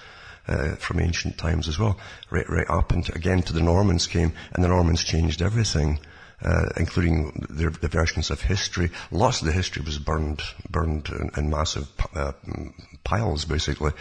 [0.48, 1.98] Uh, from ancient times as well,
[2.30, 6.00] right, right up and again to the Normans came, and the Normans changed everything
[6.42, 8.92] uh, including the, the, versions of history.
[9.12, 12.34] Lots of the history was burned, burned in, in massive uh,
[13.04, 13.92] piles, basically,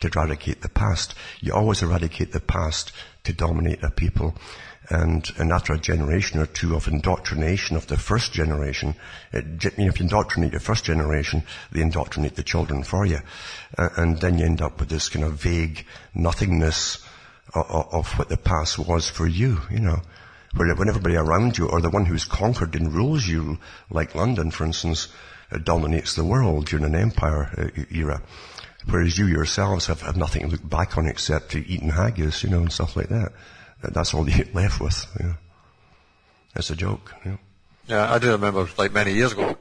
[0.00, 1.14] to eradicate the past.
[1.40, 2.92] You always eradicate the past
[3.24, 4.34] to dominate a people.
[4.90, 8.94] And, and after a generation or two of indoctrination of the first generation,
[9.32, 13.18] it, you know, if you indoctrinate the first generation, they indoctrinate the children for you.
[13.76, 15.84] Uh, and then you end up with this kind of vague
[16.14, 17.04] nothingness
[17.54, 20.00] of, of what the past was for you, you know
[20.54, 23.58] where when everybody around you or the one who's conquered and rules you,
[23.90, 25.08] like London, for instance,
[25.52, 28.22] uh, dominates the world during an empire uh, era,
[28.88, 32.50] whereas you yourselves have, have nothing to look back on except to eating haggis, you
[32.50, 33.32] know, and stuff like that.
[33.82, 35.06] That's all you're left with.
[35.20, 35.34] You know.
[36.54, 37.14] That's a joke.
[37.24, 37.38] You know.
[37.86, 39.56] Yeah, I do remember, like many years ago,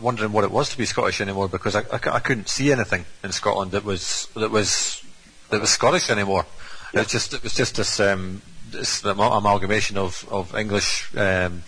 [0.00, 3.04] wondering what it was to be Scottish anymore because I, I, I couldn't see anything
[3.22, 5.04] in Scotland that was that was
[5.50, 6.46] that was Scottish anymore.
[6.94, 7.00] Yeah.
[7.00, 8.40] It was just it was just this um,
[8.72, 11.62] it's the amalgamation of, of English um,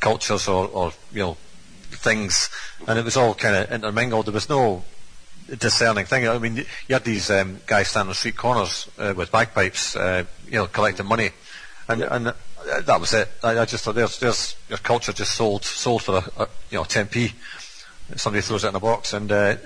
[0.00, 1.36] cultures or, or, you know,
[1.90, 2.50] things,
[2.86, 4.26] and it was all kind of intermingled.
[4.26, 4.84] There was no
[5.58, 6.28] discerning thing.
[6.28, 10.24] I mean, you had these um, guys standing on street corners uh, with bagpipes, uh,
[10.46, 11.30] you know, collecting money,
[11.88, 12.32] and, and uh,
[12.82, 13.28] that was it.
[13.42, 16.78] I, I, just thought there's, there's your culture just sold sold for a, a you
[16.78, 17.32] know 10p.
[18.16, 19.56] Somebody throws it in a box, and uh,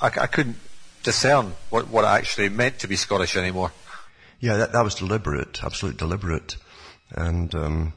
[0.00, 0.56] I, I couldn't
[1.02, 3.72] discern what, what it actually meant to be Scottish anymore.
[4.40, 6.56] Yeah, that, that was deliberate, absolutely deliberate.
[7.12, 7.92] And, um,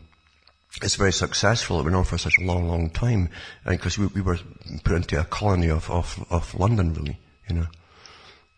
[0.81, 1.79] it's very successful.
[1.79, 3.29] It went on for such a long, long time.
[3.65, 4.38] Because we, we were
[4.83, 7.17] put into a colony of, of, of London, really,
[7.49, 7.67] you know.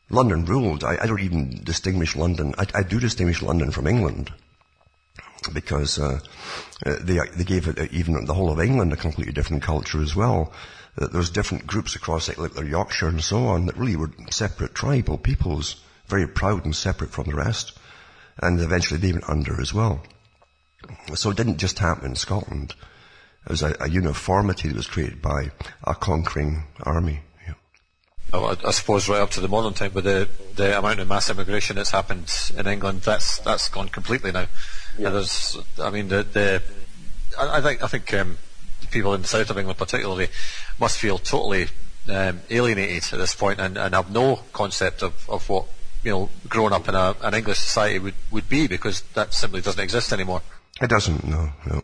[0.10, 0.84] London ruled.
[0.84, 2.56] I, I don't even distinguish London.
[2.58, 4.34] I, I, do distinguish London from England
[5.54, 6.20] because uh,
[6.86, 10.02] uh they they gave it, uh, even the whole of England a completely different culture
[10.02, 10.52] as well.
[11.00, 14.12] Uh, there was different groups across it, like Yorkshire and so on, that really were
[14.32, 15.76] separate tribal peoples,
[16.08, 17.78] very proud and separate from the rest
[18.42, 20.02] and eventually they went under as well.
[21.16, 22.74] So it didn't just happen in Scotland.
[23.46, 25.52] It was a, a uniformity that was created by
[25.84, 27.22] a conquering army.
[28.34, 31.30] I, I, suppose right up to the modern time, with the the amount of mass
[31.30, 34.48] immigration that's happened in England, that's that's gone completely now.
[34.98, 35.08] Yeah.
[35.08, 36.62] And there's, I mean, the the
[37.38, 38.38] I, I think I think um,
[38.92, 40.28] people in the south of England particularly
[40.80, 41.68] must feel totally
[42.08, 45.66] um, alienated at this point and, and have no concept of, of what
[46.04, 49.62] you know, growing up in a, an English society would, would be because that simply
[49.62, 50.42] doesn't exist anymore.
[50.82, 51.84] It doesn't, no, no.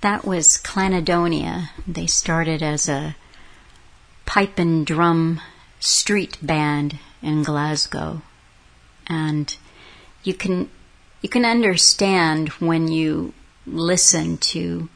[0.00, 1.70] That was Clanadonia.
[1.86, 3.16] They started as a
[4.26, 5.40] pipe and drum
[5.78, 8.22] street band in Glasgow.
[9.06, 9.54] And
[10.24, 10.70] you can
[11.22, 13.34] you can understand when you
[13.66, 14.88] listen to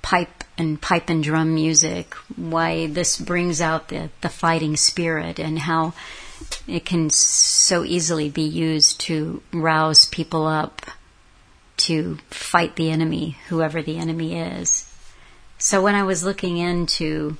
[0.00, 5.58] pipe and pipe and drum music why this brings out the, the fighting spirit and
[5.58, 5.92] how
[6.66, 10.82] it can so easily be used to rouse people up
[11.76, 14.90] to fight the enemy, whoever the enemy is.
[15.58, 17.36] So when I was looking into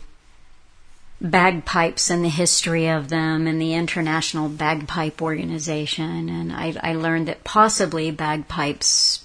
[1.20, 7.28] bagpipes and the history of them and the International Bagpipe Organization, and I, I learned
[7.28, 9.24] that possibly bagpipes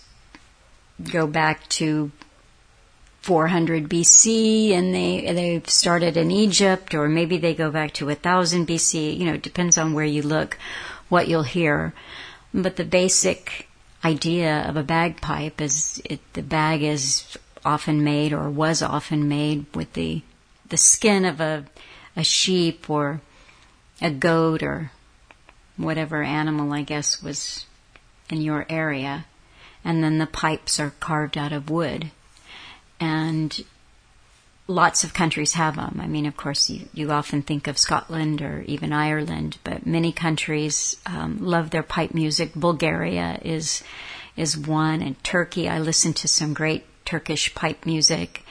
[1.11, 2.11] go back to
[3.21, 8.67] 400 BC and they they started in Egypt or maybe they go back to 1000
[8.67, 10.57] BC you know it depends on where you look
[11.09, 11.93] what you'll hear
[12.53, 13.68] but the basic
[14.03, 19.65] idea of a bagpipe is it, the bag is often made or was often made
[19.75, 20.21] with the
[20.69, 21.65] the skin of a
[22.15, 23.21] a sheep or
[24.01, 24.91] a goat or
[25.77, 27.65] whatever animal I guess was
[28.29, 29.25] in your area.
[29.83, 32.11] And then the pipes are carved out of wood.
[32.99, 33.63] And
[34.69, 35.99] lots of countries have them.
[35.99, 40.11] I mean, of course, you, you often think of Scotland or even Ireland, but many
[40.11, 42.53] countries um, love their pipe music.
[42.53, 43.83] Bulgaria is
[44.37, 45.67] is one, and Turkey.
[45.67, 48.45] I listen to some great Turkish pipe music,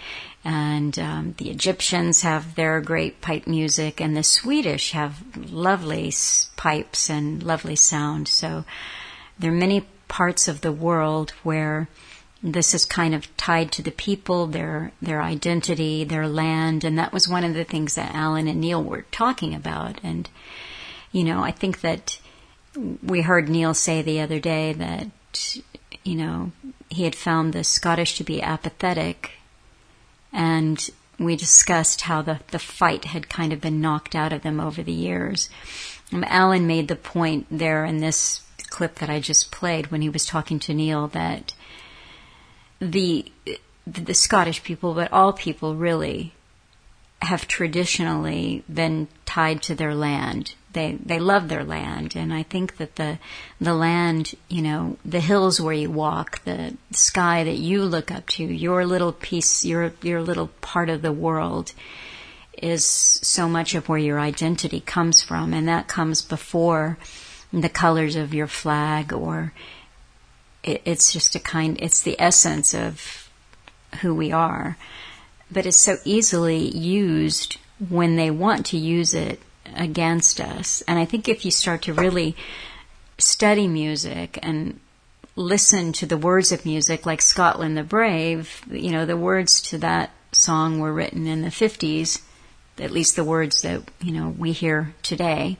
[0.44, 6.12] and um, the Egyptians have their great pipe music, and the Swedish have lovely
[6.56, 8.26] pipes and lovely sound.
[8.26, 8.64] So
[9.38, 11.88] there are many parts of the world where
[12.42, 17.12] this is kind of tied to the people, their their identity, their land, and that
[17.12, 19.98] was one of the things that Alan and Neil were talking about.
[20.04, 20.28] And
[21.10, 22.20] you know, I think that
[23.02, 25.56] we heard Neil say the other day that
[26.04, 26.52] you know
[26.90, 29.32] he had found the Scottish to be apathetic,
[30.32, 34.60] and we discussed how the the fight had kind of been knocked out of them
[34.60, 35.50] over the years.
[36.12, 40.08] Um, Alan made the point there in this clip that I just played when he
[40.08, 41.52] was talking to Neil that
[42.80, 43.30] the
[43.86, 46.32] the Scottish people, but all people really
[47.20, 50.54] have traditionally been tied to their land.
[50.72, 53.18] They they love their land, and I think that the
[53.60, 58.26] the land, you know, the hills where you walk, the sky that you look up
[58.28, 61.72] to, your little piece, your your little part of the world,
[62.62, 66.98] is so much of where your identity comes from, and that comes before
[67.52, 69.52] the colors of your flag or
[70.62, 73.30] it, it's just a kind, it's the essence of
[74.00, 74.76] who we are.
[75.50, 79.40] But it's so easily used when they want to use it
[79.74, 80.82] against us.
[80.82, 82.36] And I think if you start to really
[83.18, 84.78] study music and
[85.36, 89.78] listen to the words of music, like Scotland the Brave, you know, the words to
[89.78, 92.22] that song were written in the 50s,
[92.78, 95.56] at least the words that, you know, we hear today.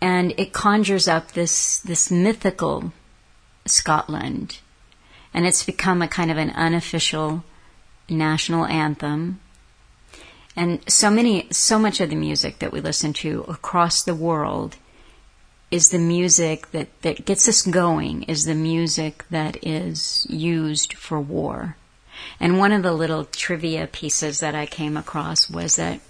[0.00, 2.92] And it conjures up this, this mythical
[3.70, 4.58] Scotland.
[5.32, 7.44] And it's become a kind of an unofficial
[8.08, 9.40] national anthem.
[10.56, 14.76] And so many, so much of the music that we listen to across the world
[15.70, 21.20] is the music that, that gets us going, is the music that is used for
[21.20, 21.76] war.
[22.40, 26.00] And one of the little trivia pieces that I came across was that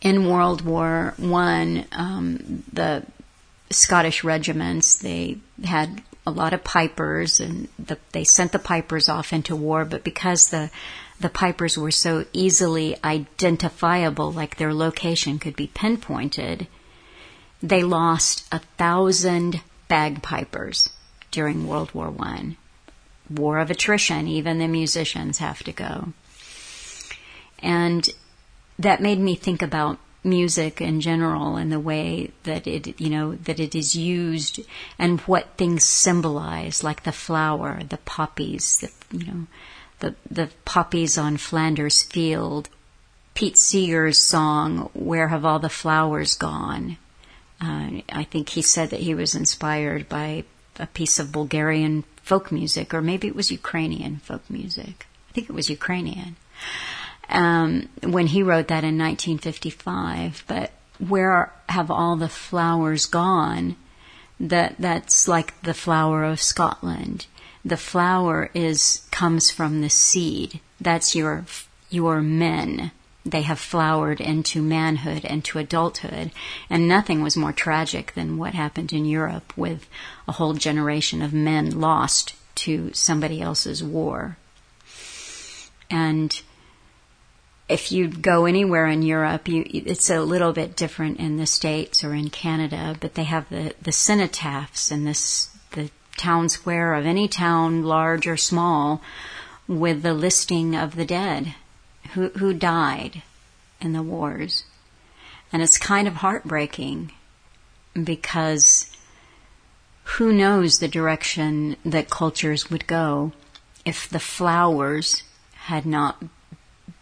[0.00, 3.04] in World War One, um, the
[3.70, 4.96] Scottish regiments.
[4.96, 9.84] They had a lot of pipers, and the, they sent the pipers off into war.
[9.84, 10.70] But because the
[11.20, 16.68] the pipers were so easily identifiable, like their location could be pinpointed,
[17.62, 20.90] they lost a thousand bagpipers
[21.30, 22.56] during World War One.
[23.28, 24.28] War of attrition.
[24.28, 26.12] Even the musicians have to go,
[27.58, 28.08] and
[28.78, 29.98] that made me think about
[30.28, 34.60] music in general and the way that it, you know, that it is used
[34.98, 39.46] and what things symbolize, like the flower, the poppies, the, you know,
[40.00, 42.68] the, the poppies on Flanders Field,
[43.34, 46.96] Pete Seeger's song, Where Have All the Flowers Gone?
[47.60, 50.44] Uh, I think he said that he was inspired by
[50.78, 55.06] a piece of Bulgarian folk music, or maybe it was Ukrainian folk music.
[55.28, 56.36] I think it was Ukrainian
[57.28, 60.44] um, when he wrote that in 1955.
[60.46, 63.76] But where have all the flowers gone?
[64.40, 67.26] That that's like the flower of Scotland.
[67.64, 70.60] The flower is comes from the seed.
[70.80, 71.44] That's your
[71.90, 72.92] your men.
[73.26, 76.30] They have flowered into manhood and to adulthood,
[76.70, 79.86] and nothing was more tragic than what happened in Europe with
[80.26, 84.38] a whole generation of men lost to somebody else's war.
[85.90, 86.40] And
[87.68, 92.02] if you go anywhere in Europe, you, it's a little bit different in the States
[92.02, 97.04] or in Canada, but they have the, the cenotaphs and this, the town square of
[97.04, 99.02] any town, large or small,
[99.66, 101.54] with the listing of the dead
[102.14, 103.22] who, who died
[103.82, 104.64] in the wars.
[105.52, 107.12] And it's kind of heartbreaking
[108.02, 108.90] because
[110.04, 113.32] who knows the direction that cultures would go
[113.84, 115.22] if the flowers
[115.54, 116.22] had not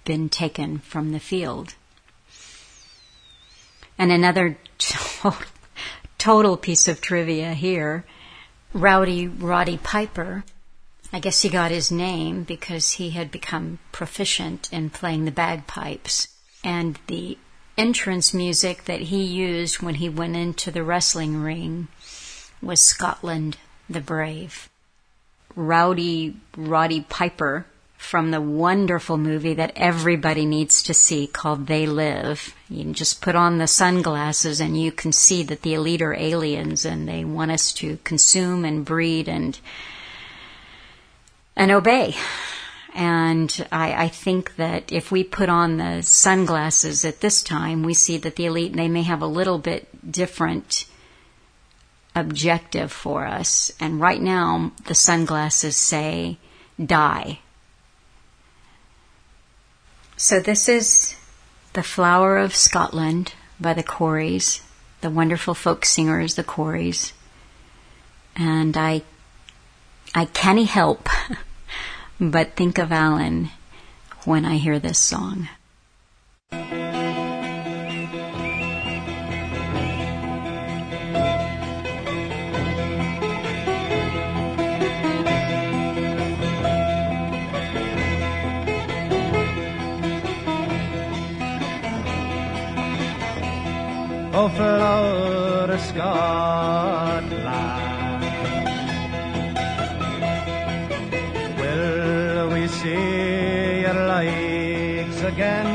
[0.06, 1.74] been taken from the field.
[3.98, 4.56] And another
[6.18, 8.06] total piece of trivia here
[8.72, 10.44] Rowdy Roddy Piper,
[11.12, 16.28] I guess he got his name because he had become proficient in playing the bagpipes.
[16.62, 17.38] And the
[17.78, 21.88] entrance music that he used when he went into the wrestling ring
[22.60, 23.56] was Scotland
[23.88, 24.68] the Brave.
[25.54, 32.54] Rowdy Roddy Piper from the wonderful movie that everybody needs to see called They Live.
[32.68, 36.14] You can just put on the sunglasses and you can see that the elite are
[36.14, 39.58] aliens and they want us to consume and breed and
[41.56, 42.14] and obey.
[42.94, 47.94] And I, I think that if we put on the sunglasses at this time, we
[47.94, 50.86] see that the elite, they may have a little bit different
[52.14, 53.70] objective for us.
[53.80, 56.38] And right now, the sunglasses say,
[56.82, 57.40] die.
[60.18, 61.14] So this is
[61.74, 64.62] The Flower of Scotland by the Corries,
[65.02, 67.12] the wonderful folk singers, the Corries.
[68.34, 69.02] And I,
[70.14, 71.10] I can't help
[72.20, 73.50] but think of Alan
[74.24, 75.50] when I hear this song.
[94.38, 94.52] Of
[95.80, 97.32] Scotland
[101.58, 105.72] Will we see your legs again.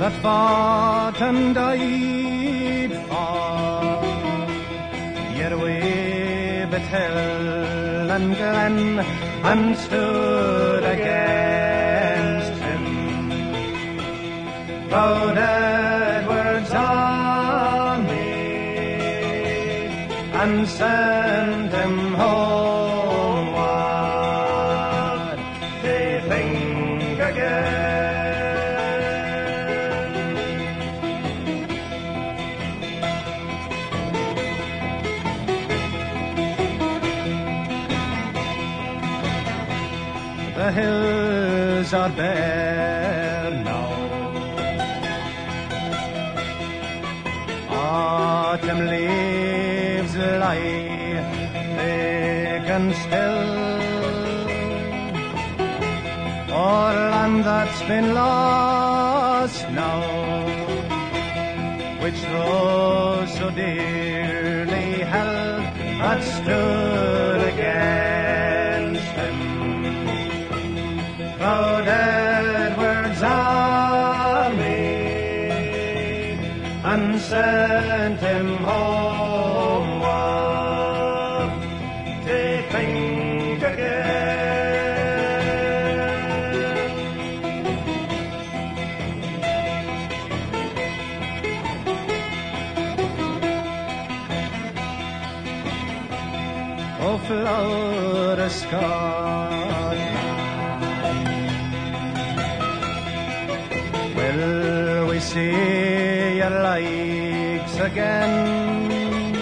[0.00, 4.04] That fought and died for
[5.38, 6.82] your way but
[8.16, 8.98] and glen
[9.50, 11.75] and stood against
[14.88, 18.06] proud Edward's army
[20.40, 25.36] and sent him home What
[25.82, 27.76] do you think again?
[40.54, 42.75] The hills are bare
[48.76, 51.22] Autumn leaves lie
[51.76, 53.40] vacant still.
[56.52, 60.02] All land that's been lost now,
[62.02, 65.62] which rose so dearly held,
[66.02, 66.85] had stood
[104.16, 109.32] Will we see your likes again?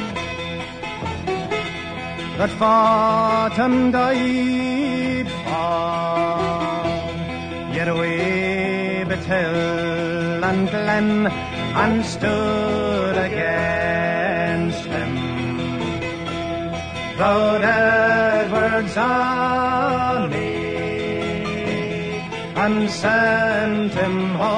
[2.39, 5.74] That fought and died for
[7.73, 15.12] your way but hill and glen and stood against him.
[17.16, 17.62] Proud
[18.97, 20.55] Army
[22.57, 24.53] and sent him home.